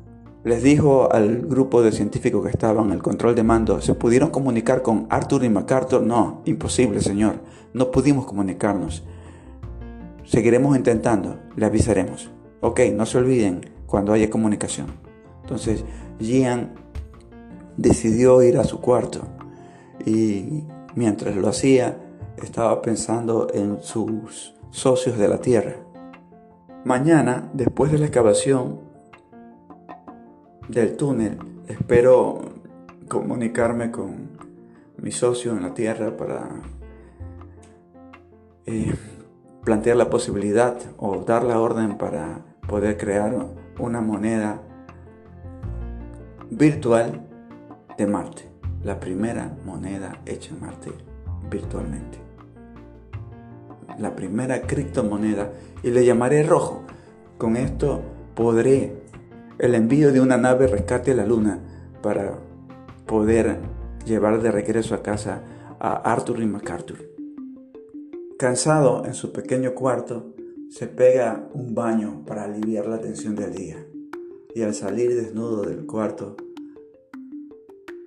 Les 0.43 0.63
dijo 0.63 1.11
al 1.11 1.41
grupo 1.41 1.81
de 1.81 1.91
científicos 1.91 2.43
que 2.43 2.49
estaban 2.49 2.91
el 2.91 3.03
control 3.03 3.35
de 3.35 3.43
mando, 3.43 3.81
¿se 3.81 3.93
pudieron 3.93 4.29
comunicar 4.29 4.81
con 4.81 5.05
Arthur 5.09 5.43
y 5.43 5.49
MacArthur? 5.49 6.01
No, 6.01 6.41
imposible, 6.45 7.01
señor. 7.01 7.41
No 7.73 7.91
pudimos 7.91 8.25
comunicarnos. 8.25 9.03
Seguiremos 10.29 10.77
intentando, 10.77 11.39
le 11.55 11.65
avisaremos. 11.65 12.29
Ok, 12.61 12.81
no 12.93 13.07
se 13.07 13.17
olviden 13.17 13.61
cuando 13.87 14.13
haya 14.13 14.29
comunicación. 14.29 14.85
Entonces, 15.41 15.83
Gian 16.19 16.75
decidió 17.77 18.43
ir 18.43 18.59
a 18.59 18.63
su 18.63 18.79
cuarto 18.79 19.21
y 20.05 20.65
mientras 20.93 21.35
lo 21.35 21.47
hacía, 21.47 21.97
estaba 22.37 22.79
pensando 22.83 23.47
en 23.55 23.81
sus 23.81 24.53
socios 24.69 25.17
de 25.17 25.29
la 25.29 25.39
Tierra. 25.39 25.77
Mañana, 26.85 27.49
después 27.53 27.91
de 27.91 27.97
la 27.97 28.05
excavación 28.05 28.81
del 30.67 30.95
túnel, 30.95 31.39
espero 31.67 32.41
comunicarme 33.07 33.89
con 33.89 34.29
mi 34.97 35.11
socio 35.11 35.53
en 35.53 35.63
la 35.63 35.73
Tierra 35.73 36.15
para 36.15 36.49
eh, 38.67 38.93
plantear 39.69 39.97
la 39.97 40.09
posibilidad 40.09 40.75
o 40.97 41.17
dar 41.17 41.43
la 41.43 41.59
orden 41.59 41.99
para 41.99 42.43
poder 42.67 42.97
crear 42.97 43.35
una 43.77 44.01
moneda 44.01 44.63
virtual 46.49 47.21
de 47.95 48.07
Marte. 48.07 48.49
La 48.83 48.99
primera 48.99 49.55
moneda 49.67 50.23
hecha 50.25 50.55
en 50.55 50.61
Marte 50.61 50.91
virtualmente. 51.51 52.17
La 53.99 54.15
primera 54.15 54.63
criptomoneda 54.63 55.51
y 55.83 55.91
le 55.91 56.03
llamaré 56.03 56.41
rojo. 56.41 56.81
Con 57.37 57.55
esto 57.55 58.01
podré 58.33 59.03
el 59.59 59.75
envío 59.75 60.11
de 60.11 60.19
una 60.19 60.37
nave 60.37 60.65
rescate 60.65 61.11
a 61.11 61.15
la 61.15 61.27
luna 61.27 61.59
para 62.01 62.39
poder 63.05 63.59
llevar 64.03 64.41
de 64.41 64.49
regreso 64.49 64.95
a 64.95 65.03
casa 65.03 65.43
a 65.79 66.11
Arthur 66.11 66.41
y 66.41 66.47
MacArthur. 66.47 67.08
Cansado 68.39 69.05
en 69.05 69.15
su 69.15 69.33
pequeño 69.33 69.75
cuarto, 69.75 70.33
se 70.69 70.87
pega 70.87 71.49
un 71.53 71.75
baño 71.75 72.23
para 72.25 72.45
aliviar 72.45 72.87
la 72.87 73.01
tensión 73.01 73.35
del 73.35 73.53
día 73.53 73.85
y 74.55 74.61
al 74.61 74.73
salir 74.73 75.13
desnudo 75.13 75.63
del 75.63 75.85
cuarto 75.85 76.37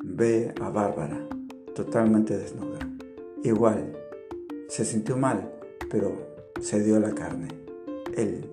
ve 0.03 0.55
a 0.59 0.71
Bárbara 0.71 1.29
totalmente 1.75 2.39
desnuda. 2.39 2.79
Igual, 3.45 3.93
se 4.69 4.87
sintió 4.87 5.19
mal, 5.19 5.53
pero 5.91 6.17
se 6.63 6.83
dio 6.83 6.99
la 6.99 7.11
carne. 7.11 7.49
Él, 8.17 8.49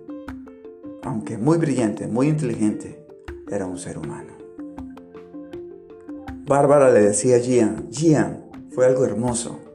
aunque 1.03 1.37
muy 1.37 1.57
brillante, 1.59 2.07
muy 2.07 2.27
inteligente, 2.27 3.05
era 3.49 3.65
un 3.65 3.77
ser 3.77 3.97
humano. 3.99 4.33
Bárbara 6.45 6.91
le 6.91 6.99
decía 6.99 7.37
a 7.37 7.39
Gian, 7.39 7.87
Gian, 7.89 8.43
fue 8.69 8.85
algo 8.85 9.05
hermoso. 9.05 9.68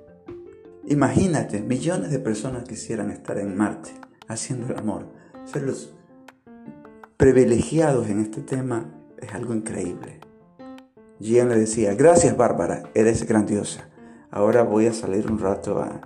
Imagínate, 0.86 1.62
millones 1.62 2.10
de 2.10 2.18
personas 2.18 2.64
quisieran 2.64 3.10
estar 3.10 3.38
en 3.38 3.56
Marte 3.56 3.90
haciendo 4.28 4.66
el 4.66 4.78
amor. 4.78 5.06
Ser 5.46 5.62
los 5.62 5.94
privilegiados 7.16 8.08
en 8.08 8.20
este 8.20 8.42
tema 8.42 8.92
es 9.18 9.32
algo 9.32 9.54
increíble. 9.54 10.20
Gian 11.20 11.48
le 11.48 11.56
decía, 11.56 11.94
gracias 11.94 12.36
Bárbara, 12.36 12.82
eres 12.94 13.26
grandiosa. 13.26 13.88
Ahora 14.30 14.62
voy 14.62 14.86
a 14.86 14.92
salir 14.92 15.30
un 15.30 15.38
rato 15.38 15.78
a, 15.78 16.02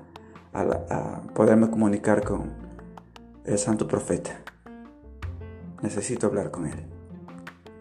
a 0.52 1.22
poderme 1.34 1.70
comunicar 1.70 2.22
con 2.22 2.52
el 3.46 3.58
santo 3.58 3.88
profeta. 3.88 4.40
Necesito 5.82 6.28
hablar 6.28 6.52
con 6.52 6.66
él. 6.66 6.86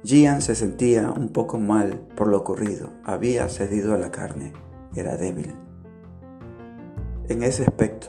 Gian 0.03 0.41
se 0.41 0.55
sentía 0.55 1.11
un 1.11 1.29
poco 1.29 1.59
mal 1.59 2.07
por 2.15 2.27
lo 2.27 2.37
ocurrido. 2.37 2.89
Había 3.03 3.47
cedido 3.49 3.93
a 3.93 3.97
la 3.99 4.09
carne. 4.09 4.53
Era 4.95 5.15
débil 5.15 5.66
en 7.27 7.43
ese 7.43 7.63
aspecto. 7.63 8.07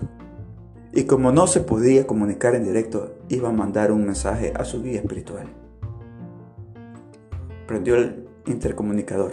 Y 0.92 1.04
como 1.04 1.32
no 1.32 1.46
se 1.46 1.60
podía 1.60 2.06
comunicar 2.06 2.54
en 2.54 2.64
directo, 2.64 3.18
iba 3.28 3.50
a 3.50 3.52
mandar 3.52 3.92
un 3.92 4.04
mensaje 4.04 4.52
a 4.56 4.64
su 4.64 4.82
guía 4.82 5.00
espiritual. 5.00 5.46
Prendió 7.66 7.96
el 7.96 8.26
intercomunicador. 8.46 9.32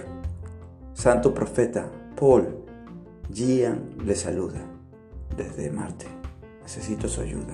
Santo 0.93 1.33
profeta 1.33 1.89
Paul, 2.15 2.63
Gian 3.31 3.95
le 4.05 4.15
saluda 4.15 4.61
desde 5.35 5.71
Marte. 5.71 6.05
Necesito 6.61 7.07
su 7.07 7.21
ayuda. 7.21 7.53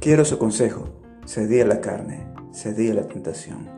Quiero 0.00 0.24
su 0.24 0.38
consejo. 0.38 0.84
Cedí 1.26 1.60
a 1.60 1.66
la 1.66 1.80
carne, 1.80 2.26
cedí 2.52 2.90
a 2.90 2.94
la 2.94 3.08
tentación. 3.08 3.68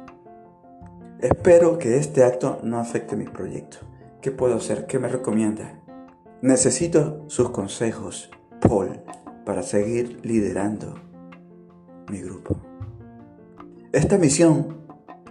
Espero 1.21 1.79
que 1.79 1.97
este 1.97 2.23
acto 2.23 2.61
no 2.63 2.79
afecte 2.79 3.17
mi 3.17 3.25
proyecto. 3.25 3.79
¿Qué 4.21 4.31
puedo 4.31 4.57
hacer? 4.57 4.87
¿Qué 4.87 4.99
me 4.99 5.09
recomienda? 5.09 5.81
Necesito 6.41 7.25
sus 7.27 7.51
consejos, 7.51 8.31
Paul, 8.61 9.01
para 9.45 9.65
seguir 9.65 10.21
liderando 10.23 10.95
mi 12.09 12.21
grupo. 12.21 12.57
Esta 13.93 14.19
misión 14.19 14.79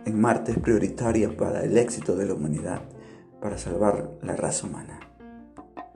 en 0.06 0.20
Marte 0.20 0.52
es 0.52 0.60
prioritaria 0.60 1.36
para 1.38 1.64
el 1.64 1.78
éxito 1.78 2.18
de 2.18 2.26
la 2.26 2.34
humanidad, 2.34 2.82
para 3.42 3.58
salvar 3.58 4.12
la 4.22 4.36
raza 4.36 4.68
humana. 4.68 5.00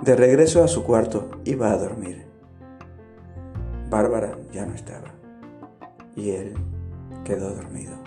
De 0.01 0.15
regreso 0.15 0.63
a 0.63 0.69
su 0.69 0.83
cuarto, 0.85 1.29
iba 1.43 1.71
a 1.71 1.77
dormir. 1.77 2.25
Bárbara 3.89 4.37
ya 4.53 4.65
no 4.65 4.75
estaba 4.75 5.13
y 6.15 6.29
él 6.29 6.53
quedó 7.25 7.53
dormido. 7.53 8.00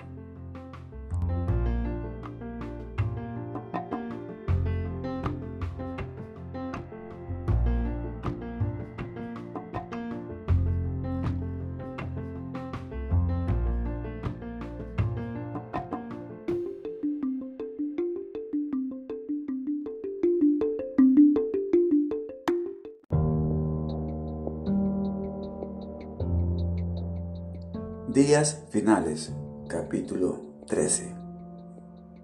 Días 28.15 28.63
finales, 28.71 29.33
capítulo 29.67 30.39
13. 30.69 31.13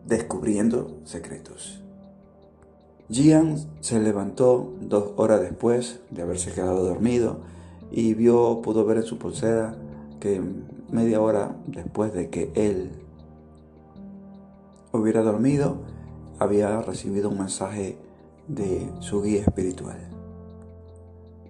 Descubriendo 0.07 1.01
secretos. 1.03 1.83
Gian 3.09 3.57
se 3.81 3.99
levantó 3.99 4.73
dos 4.81 5.15
horas 5.17 5.41
después 5.41 5.99
de 6.13 6.23
haberse 6.23 6.53
quedado 6.53 6.85
dormido 6.85 7.41
y 7.91 8.15
vio, 8.15 8.63
pudo 8.63 8.85
ver 8.85 8.99
en 8.99 9.03
su 9.03 9.19
pulsera 9.19 9.75
que 10.21 10.41
media 10.93 11.21
hora 11.21 11.57
después 11.67 12.13
de 12.13 12.31
que 12.31 12.53
él 12.55 12.93
hubiera 14.93 15.23
dormido, 15.23 15.79
había 16.39 16.83
recibido 16.83 17.31
un 17.31 17.39
mensaje 17.39 17.99
de 18.47 18.89
su 19.01 19.23
guía 19.23 19.41
espiritual. 19.41 19.99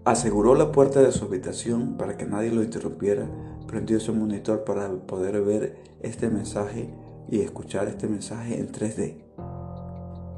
Aseguró 0.07 0.55
la 0.55 0.73
puerta 0.73 1.03
de 1.03 1.13
su 1.13 1.27
habitación 1.27 1.99
para 1.99 2.17
que 2.17 2.25
nadie 2.25 2.51
lo 2.51 2.63
interrumpiera 2.63 3.29
prendió 3.71 4.01
su 4.01 4.13
monitor 4.13 4.65
para 4.65 4.91
poder 4.91 5.41
ver 5.43 5.77
este 6.03 6.29
mensaje 6.29 6.91
y 7.31 7.41
escuchar 7.41 7.87
este 7.87 8.09
mensaje 8.09 8.59
en 8.59 8.73
3D. 8.73 9.15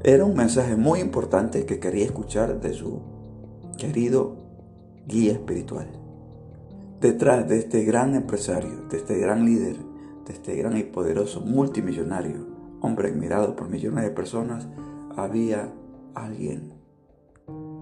Era 0.03 0.23
un 0.23 0.35
mensaje 0.35 0.75
muy 0.75 0.99
importante 0.99 1.65
que 1.65 1.79
quería 1.79 2.05
escuchar 2.05 2.61
de 2.61 2.73
su 2.73 3.01
querido 3.75 4.35
guía 5.07 5.31
espiritual. 5.31 5.87
Detrás 7.01 7.49
de 7.49 7.57
este 7.57 7.83
gran 7.83 8.13
empresario, 8.13 8.85
de 8.91 8.97
este 8.97 9.17
gran 9.17 9.45
líder, 9.45 9.77
de 10.27 10.33
este 10.33 10.55
gran 10.55 10.77
y 10.77 10.83
poderoso 10.83 11.41
multimillonario, 11.41 12.45
hombre 12.81 13.09
admirado 13.09 13.55
por 13.55 13.67
millones 13.67 14.03
de 14.03 14.11
personas, 14.11 14.67
había 15.15 15.73
alguien 16.13 16.73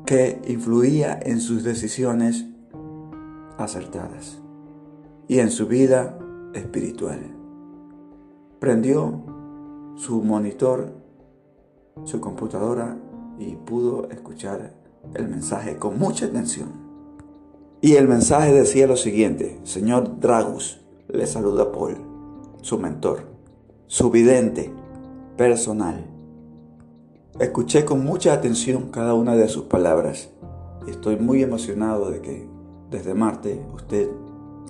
que 0.05 0.41
influía 0.47 1.19
en 1.21 1.41
sus 1.41 1.65
decisiones 1.65 2.45
acertadas 3.57 4.41
y 5.27 5.39
en 5.39 5.51
su 5.51 5.67
vida 5.67 6.17
espiritual. 6.53 7.19
Prendió 8.59 9.23
su 9.95 10.21
monitor, 10.21 10.93
su 12.03 12.19
computadora 12.19 12.97
y 13.39 13.55
pudo 13.55 14.09
escuchar 14.09 14.73
el 15.13 15.27
mensaje 15.27 15.77
con 15.77 15.97
mucha 15.97 16.25
atención. 16.25 16.69
Y 17.81 17.95
el 17.95 18.07
mensaje 18.07 18.53
decía 18.53 18.85
lo 18.87 18.97
siguiente, 18.97 19.59
Señor 19.63 20.19
Dragus, 20.19 20.81
le 21.07 21.25
saluda 21.25 21.71
Paul, 21.71 21.97
su 22.61 22.77
mentor, 22.77 23.23
su 23.87 24.11
vidente 24.11 24.71
personal. 25.35 26.05
Escuché 27.39 27.85
con 27.85 28.05
mucha 28.05 28.33
atención 28.33 28.91
cada 28.91 29.15
una 29.15 29.35
de 29.35 29.47
sus 29.47 29.63
palabras 29.63 30.29
y 30.85 30.91
estoy 30.91 31.15
muy 31.17 31.41
emocionado 31.41 32.11
de 32.11 32.21
que 32.21 32.47
desde 32.91 33.13
Marte 33.13 33.65
usted 33.73 34.09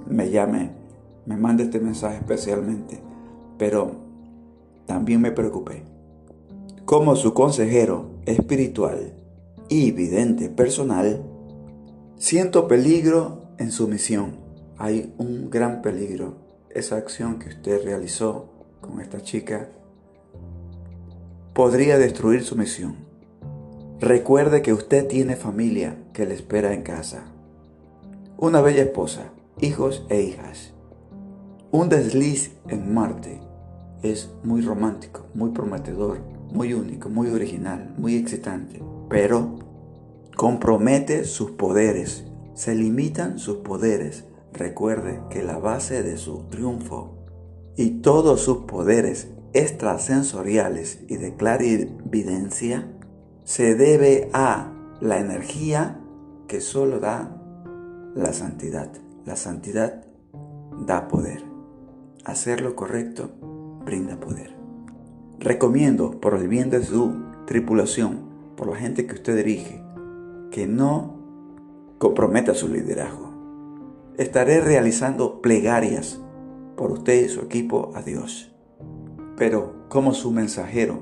me 0.07 0.29
llame, 0.29 0.71
me 1.25 1.37
mande 1.37 1.63
este 1.63 1.79
mensaje 1.79 2.17
especialmente, 2.17 2.99
pero 3.57 3.95
también 4.85 5.21
me 5.21 5.31
preocupé. 5.31 5.83
Como 6.85 7.15
su 7.15 7.33
consejero 7.33 8.09
espiritual 8.25 9.13
y 9.69 9.91
vidente 9.91 10.49
personal, 10.49 11.23
siento 12.17 12.67
peligro 12.67 13.43
en 13.57 13.71
su 13.71 13.87
misión. 13.87 14.37
Hay 14.77 15.13
un 15.17 15.49
gran 15.49 15.81
peligro. 15.81 16.35
Esa 16.69 16.97
acción 16.97 17.39
que 17.39 17.49
usted 17.49 17.83
realizó 17.83 18.49
con 18.81 18.99
esta 18.99 19.21
chica 19.21 19.69
podría 21.53 21.97
destruir 21.97 22.43
su 22.43 22.55
misión. 22.55 22.95
Recuerde 23.99 24.61
que 24.61 24.73
usted 24.73 25.07
tiene 25.07 25.35
familia 25.35 25.95
que 26.13 26.25
le 26.25 26.33
espera 26.33 26.73
en 26.73 26.81
casa. 26.81 27.25
Una 28.37 28.61
bella 28.61 28.81
esposa, 28.81 29.31
hijos 29.61 30.05
e 30.09 30.21
hijas. 30.21 30.73
Un 31.71 31.87
desliz 31.87 32.51
en 32.67 32.93
Marte 32.93 33.39
es 34.01 34.31
muy 34.43 34.61
romántico, 34.61 35.27
muy 35.35 35.51
prometedor, 35.51 36.19
muy 36.51 36.73
único, 36.73 37.09
muy 37.09 37.29
original, 37.29 37.93
muy 37.97 38.15
excitante, 38.15 38.81
pero 39.07 39.59
compromete 40.35 41.25
sus 41.25 41.51
poderes, 41.51 42.25
se 42.55 42.75
limitan 42.75 43.37
sus 43.37 43.57
poderes. 43.57 44.25
Recuerde 44.51 45.21
que 45.29 45.43
la 45.43 45.59
base 45.59 46.03
de 46.03 46.17
su 46.17 46.43
triunfo 46.49 47.19
y 47.77 48.01
todos 48.01 48.41
sus 48.41 48.65
poderes 48.65 49.29
extrasensoriales 49.53 51.03
y 51.07 51.17
de 51.17 51.35
clarividencia 51.35 52.91
se 53.43 53.75
debe 53.75 54.29
a 54.33 54.73
la 54.99 55.19
energía 55.19 56.01
que 56.47 56.59
solo 56.59 56.99
da 56.99 57.37
la 58.15 58.33
santidad. 58.33 58.91
La 59.31 59.37
santidad 59.37 60.03
da 60.85 61.07
poder. 61.07 61.41
Hacer 62.25 62.59
lo 62.59 62.75
correcto 62.75 63.29
brinda 63.85 64.19
poder. 64.19 64.53
Recomiendo 65.39 66.19
por 66.19 66.35
el 66.35 66.49
bien 66.49 66.69
de 66.69 66.83
su 66.83 67.13
tripulación, 67.47 68.25
por 68.57 68.67
la 68.67 68.75
gente 68.75 69.07
que 69.07 69.13
usted 69.13 69.37
dirige, 69.37 69.81
que 70.51 70.67
no 70.67 71.15
comprometa 71.97 72.53
su 72.53 72.67
liderazgo. 72.67 73.31
Estaré 74.17 74.59
realizando 74.59 75.41
plegarias 75.41 76.19
por 76.75 76.91
usted 76.91 77.23
y 77.23 77.29
su 77.29 77.39
equipo 77.39 77.93
a 77.95 78.01
Dios 78.01 78.51
pero 79.37 79.87
como 79.87 80.13
su 80.13 80.31
mensajero, 80.31 80.99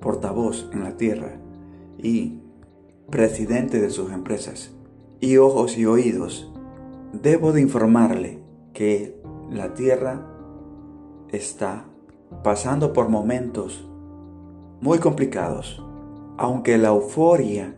portavoz 0.00 0.70
en 0.72 0.82
la 0.82 0.96
tierra 0.96 1.36
y 1.98 2.40
presidente 3.10 3.82
de 3.82 3.90
sus 3.90 4.12
empresas, 4.12 4.72
y 5.20 5.36
ojos 5.36 5.76
y 5.76 5.84
oídos, 5.84 6.53
debo 7.22 7.52
de 7.52 7.60
informarle 7.60 8.40
que 8.72 9.20
la 9.50 9.74
tierra 9.74 10.26
está 11.28 11.84
pasando 12.42 12.92
por 12.92 13.08
momentos 13.08 13.88
muy 14.80 14.98
complicados, 14.98 15.82
aunque 16.36 16.76
la 16.78 16.88
euforia 16.88 17.76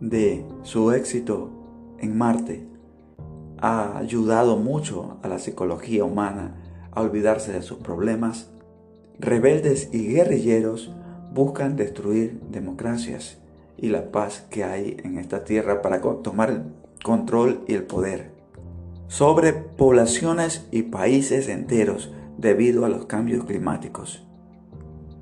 de 0.00 0.46
su 0.62 0.92
éxito 0.92 1.50
en 1.98 2.16
Marte 2.16 2.68
ha 3.60 3.98
ayudado 3.98 4.56
mucho 4.56 5.18
a 5.22 5.28
la 5.28 5.38
psicología 5.38 6.04
humana 6.04 6.54
a 6.92 7.00
olvidarse 7.00 7.52
de 7.52 7.62
sus 7.62 7.78
problemas, 7.78 8.50
Rebeldes 9.18 9.92
y 9.92 10.06
guerrilleros 10.06 10.94
buscan 11.34 11.74
destruir 11.74 12.40
democracias 12.52 13.38
y 13.76 13.88
la 13.88 14.12
paz 14.12 14.46
que 14.48 14.62
hay 14.62 14.96
en 15.02 15.18
esta 15.18 15.42
tierra 15.42 15.82
para 15.82 16.00
tomar 16.00 16.50
el 16.50 16.62
control 17.02 17.64
y 17.66 17.74
el 17.74 17.82
poder 17.82 18.37
sobre 19.08 19.52
poblaciones 19.52 20.68
y 20.70 20.82
países 20.82 21.48
enteros 21.48 22.12
debido 22.36 22.84
a 22.84 22.88
los 22.88 23.06
cambios 23.06 23.44
climáticos 23.44 24.24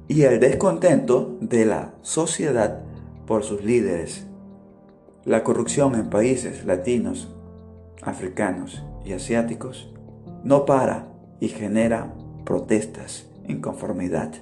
y 0.09 0.22
el 0.22 0.38
descontento 0.38 1.37
de 1.40 1.64
la 1.64 1.94
sociedad 2.03 2.83
por 3.27 3.42
sus 3.42 3.64
líderes. 3.64 4.27
La 5.25 5.42
corrupción 5.42 5.94
en 5.94 6.11
países 6.11 6.64
latinos, 6.64 7.35
africanos 8.03 8.85
y 9.05 9.12
asiáticos 9.12 9.92
no 10.44 10.64
para 10.64 11.09
y 11.40 11.49
genera 11.49 12.14
protestas 12.44 13.29
inconformidad. 13.49 14.33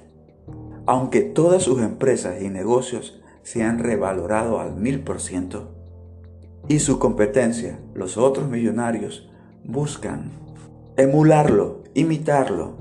Aunque 0.85 1.21
todas 1.21 1.63
sus 1.63 1.81
empresas 1.81 2.41
y 2.41 2.49
negocios 2.49 3.19
se 3.41 3.63
han 3.63 3.79
revalorado 3.79 4.59
al 4.59 4.75
mil 4.75 5.01
por 5.01 5.19
ciento, 5.19 5.71
y 6.67 6.79
su 6.79 6.99
competencia, 6.99 7.79
los 7.93 8.17
otros 8.17 8.49
millonarios, 8.49 9.29
buscan 9.67 10.31
emularlo, 10.97 11.83
imitarlo, 11.93 12.75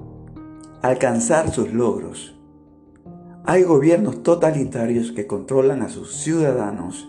alcanzar 0.83 1.51
sus 1.51 1.73
logros. 1.73 2.39
Hay 3.45 3.63
gobiernos 3.63 4.23
totalitarios 4.23 5.13
que 5.13 5.27
controlan 5.27 5.83
a 5.83 5.89
sus 5.89 6.17
ciudadanos, 6.17 7.09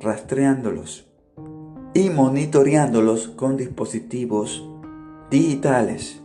rastreándolos 0.00 1.10
y 1.94 2.10
monitoreándolos 2.10 3.28
con 3.28 3.56
dispositivos 3.56 4.66
digitales 5.30 6.20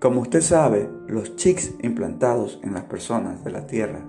como 0.00 0.22
usted 0.22 0.40
sabe, 0.40 0.88
los 1.08 1.36
chips 1.36 1.74
implantados 1.82 2.58
en 2.62 2.72
las 2.72 2.84
personas 2.84 3.44
de 3.44 3.50
la 3.50 3.66
Tierra 3.66 4.00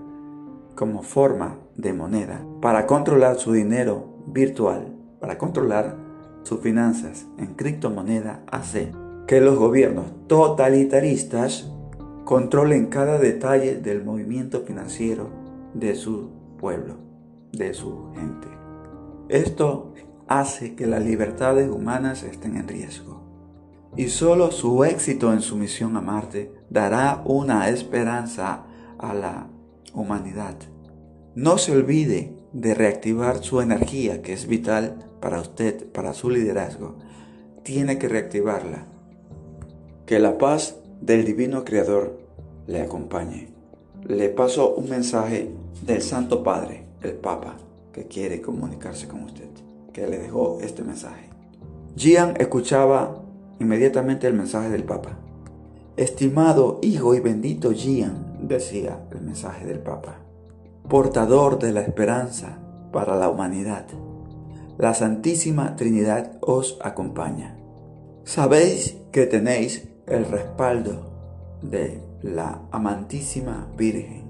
como 0.74 1.04
forma 1.04 1.58
de 1.76 1.92
moneda 1.92 2.46
para 2.62 2.88
controlar 2.88 3.36
su 3.36 3.52
dinero 3.52 4.24
virtual, 4.26 4.96
para 5.20 5.38
controlar 5.38 5.98
sus 6.44 6.60
finanzas 6.62 7.28
en 7.38 7.56
criptomoneda, 7.56 8.44
hace 8.52 8.92
que 9.28 9.42
los 9.42 9.58
gobiernos 9.58 10.06
totalitaristas 10.28 11.72
controlen 12.26 12.88
cada 12.88 13.18
detalle 13.18 13.76
del 13.76 14.04
movimiento 14.04 14.62
financiero 14.62 15.30
de 15.74 15.96
su 15.96 16.30
pueblo, 16.58 16.96
de 17.52 17.74
su 17.74 18.12
gente. 18.16 18.48
Esto 19.30 19.94
hace 20.28 20.76
que 20.76 20.88
las 20.88 21.04
libertades 21.04 21.70
humanas 21.70 22.24
estén 22.24 22.58
en 22.58 22.68
riesgo 22.68 23.22
y 23.96 24.08
solo 24.08 24.52
su 24.52 24.84
éxito 24.84 25.34
en 25.34 25.42
su 25.42 25.58
misión 25.58 25.98
a 25.98 26.02
Marte 26.02 26.54
dará 26.70 27.22
una 27.26 27.70
esperanza 27.70 28.64
a 28.98 29.14
la 29.14 29.48
humanidad. 29.94 30.56
No 31.36 31.58
se 31.58 31.76
olvide 31.76 32.38
de 32.54 32.74
reactivar 32.74 33.44
su 33.44 33.62
energía 33.62 34.22
que 34.22 34.34
es 34.34 34.48
vital 34.48 35.06
para 35.20 35.40
usted, 35.40 35.86
para 35.92 36.14
su 36.14 36.30
liderazgo. 36.30 36.96
Tiene 37.64 37.98
que 37.98 38.10
reactivarla. 38.10 38.86
Que 40.06 40.20
la 40.20 40.38
paz 40.38 40.76
del 41.00 41.26
Divino 41.26 41.64
Creador 41.64 42.20
le 42.68 42.82
acompañe. 42.82 43.50
Le 44.04 44.30
paso 44.30 44.74
un 44.76 44.90
mensaje 44.90 45.52
del 45.86 46.02
Santo 46.02 46.44
Padre, 46.44 46.86
el 47.02 47.14
Papa, 47.14 47.58
que 47.94 48.08
quiere 48.08 48.42
comunicarse 48.42 49.08
con 49.08 49.24
usted, 49.24 49.50
que 49.94 50.08
le 50.08 50.18
dejó 50.18 50.60
este 50.62 50.84
mensaje. 50.84 51.30
Gian 51.96 52.34
escuchaba 52.40 53.22
inmediatamente 53.60 54.28
el 54.28 54.34
mensaje 54.34 54.70
del 54.70 54.84
Papa. 54.84 55.18
Estimado 55.98 56.80
Hijo 56.82 57.14
y 57.16 57.20
bendito 57.20 57.72
Gian, 57.74 58.38
decía 58.42 59.06
el 59.12 59.22
mensaje 59.22 59.66
del 59.66 59.80
Papa, 59.80 60.21
portador 60.92 61.58
de 61.58 61.72
la 61.72 61.80
esperanza 61.80 62.60
para 62.92 63.16
la 63.16 63.30
humanidad, 63.30 63.86
la 64.78 64.94
Santísima 64.94 65.78
Trinidad 65.78 66.38
os 66.42 66.78
acompaña. 66.82 67.58
Sabéis 68.26 68.98
que 69.14 69.26
tenéis 69.26 69.88
el 70.06 70.26
respaldo 70.26 71.60
de 71.62 72.04
la 72.22 72.64
amantísima 72.72 73.72
Virgen. 73.78 74.26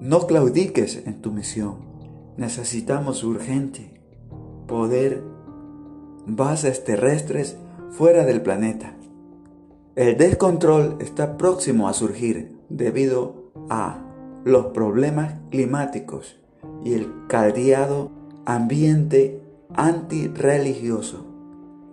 No 0.00 0.26
claudiques 0.26 1.02
en 1.04 1.20
tu 1.20 1.30
misión. 1.30 1.76
Necesitamos 2.38 3.22
urgente 3.22 4.00
poder 4.66 5.22
bases 6.26 6.84
terrestres 6.84 7.58
fuera 7.90 8.24
del 8.24 8.40
planeta. 8.40 8.96
El 9.94 10.16
descontrol 10.16 10.96
está 11.00 11.36
próximo 11.36 11.86
a 11.86 11.92
surgir 11.92 12.58
debido 12.70 13.52
a 13.68 14.01
los 14.44 14.66
problemas 14.66 15.34
climáticos 15.50 16.40
y 16.84 16.94
el 16.94 17.12
caldeado 17.28 18.10
ambiente 18.44 19.40
antirreligioso, 19.74 21.24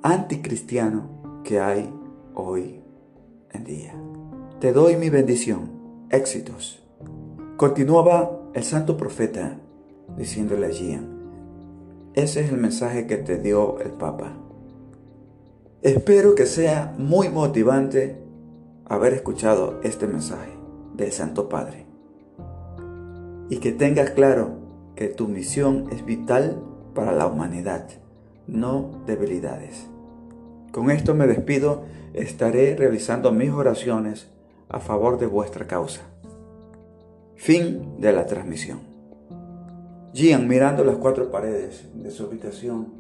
anticristiano 0.01 1.41
que 1.43 1.59
hay 1.59 1.93
hoy 2.33 2.81
en 3.51 3.63
día. 3.63 3.93
Te 4.59 4.73
doy 4.73 4.95
mi 4.95 5.09
bendición, 5.09 5.71
éxitos. 6.09 6.83
Continuaba 7.57 8.39
el 8.53 8.63
santo 8.63 8.97
profeta 8.97 9.59
diciéndole 10.17 10.67
a 10.67 10.69
Gian, 10.69 11.19
ese 12.15 12.41
es 12.41 12.51
el 12.51 12.57
mensaje 12.57 13.05
que 13.05 13.17
te 13.17 13.37
dio 13.37 13.79
el 13.79 13.91
Papa. 13.91 14.33
Espero 15.81 16.35
que 16.35 16.45
sea 16.45 16.93
muy 16.97 17.29
motivante 17.29 18.17
haber 18.85 19.13
escuchado 19.13 19.79
este 19.83 20.07
mensaje 20.07 20.51
del 20.95 21.11
Santo 21.11 21.47
Padre 21.47 21.88
y 23.49 23.57
que 23.57 23.71
tengas 23.71 24.11
claro 24.11 24.51
que 24.95 25.07
tu 25.07 25.27
misión 25.27 25.87
es 25.91 26.05
vital 26.05 26.61
para 26.93 27.11
la 27.11 27.27
humanidad, 27.27 27.87
no 28.47 29.01
debilidades. 29.05 29.87
Con 30.71 30.91
esto 30.91 31.15
me 31.15 31.27
despido, 31.27 31.83
estaré 32.13 32.75
realizando 32.75 33.31
mis 33.31 33.51
oraciones 33.51 34.27
a 34.69 34.79
favor 34.79 35.17
de 35.17 35.25
vuestra 35.25 35.65
causa. 35.65 36.01
Fin 37.35 37.99
de 37.99 38.13
la 38.13 38.25
transmisión. 38.25 38.81
Gian, 40.13 40.47
mirando 40.47 40.83
las 40.83 40.97
cuatro 40.97 41.31
paredes 41.31 41.85
de 41.93 42.11
su 42.11 42.25
habitación, 42.25 42.93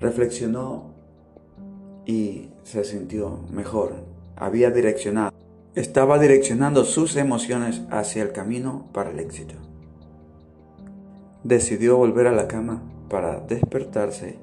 reflexionó 0.00 0.94
y 2.04 2.50
se 2.62 2.84
sintió 2.84 3.40
mejor. 3.50 3.94
Había 4.36 4.70
direccionado, 4.70 5.32
estaba 5.78 6.18
direccionando 6.18 6.84
sus 6.84 7.14
emociones 7.14 7.82
hacia 7.90 8.24
el 8.24 8.32
camino 8.32 8.88
para 8.92 9.10
el 9.10 9.20
éxito. 9.20 9.54
Decidió 11.44 11.96
volver 11.96 12.26
a 12.26 12.32
la 12.32 12.48
cama 12.48 12.82
para 13.08 13.38
despertarse 13.38 14.38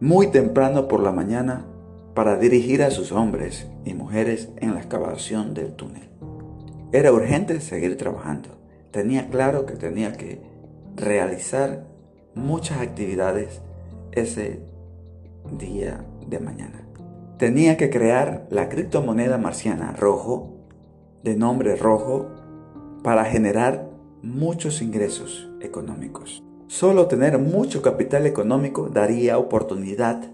muy 0.00 0.26
temprano 0.26 0.86
por 0.86 1.00
la 1.00 1.12
mañana 1.12 1.64
para 2.12 2.36
dirigir 2.36 2.82
a 2.82 2.90
sus 2.90 3.10
hombres 3.10 3.66
y 3.86 3.94
mujeres 3.94 4.50
en 4.58 4.74
la 4.74 4.80
excavación 4.80 5.54
del 5.54 5.72
túnel. 5.72 6.10
Era 6.92 7.10
urgente 7.10 7.62
seguir 7.62 7.96
trabajando. 7.96 8.50
Tenía 8.90 9.30
claro 9.30 9.64
que 9.64 9.76
tenía 9.76 10.12
que 10.12 10.42
realizar 10.94 11.86
muchas 12.34 12.82
actividades 12.82 13.62
ese 14.12 14.60
día 15.58 16.04
de 16.28 16.38
mañana. 16.38 16.83
Tenía 17.38 17.76
que 17.76 17.90
crear 17.90 18.46
la 18.50 18.68
criptomoneda 18.68 19.38
marciana 19.38 19.92
rojo, 19.92 20.54
de 21.24 21.36
nombre 21.36 21.74
rojo, 21.74 22.26
para 23.02 23.24
generar 23.24 23.90
muchos 24.22 24.80
ingresos 24.82 25.50
económicos. 25.60 26.42
Solo 26.68 27.06
tener 27.08 27.38
mucho 27.38 27.82
capital 27.82 28.26
económico 28.26 28.88
daría 28.88 29.38
oportunidad 29.38 30.30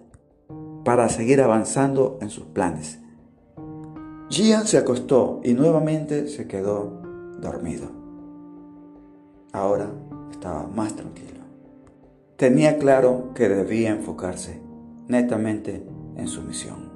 para 0.84 1.08
seguir 1.08 1.40
avanzando 1.40 2.18
en 2.20 2.30
sus 2.30 2.44
planes. 2.46 3.00
Gian 4.28 4.66
se 4.66 4.78
acostó 4.78 5.40
y 5.42 5.54
nuevamente 5.54 6.28
se 6.28 6.46
quedó 6.46 7.02
dormido. 7.40 7.88
Ahora 9.52 9.90
estaba 10.30 10.66
más 10.66 10.94
tranquilo. 10.94 11.40
Tenía 12.36 12.78
claro 12.78 13.32
que 13.34 13.48
debía 13.48 13.90
enfocarse 13.90 14.60
netamente 15.08 15.82
en 16.16 16.28
su 16.28 16.42
misión. 16.42 16.89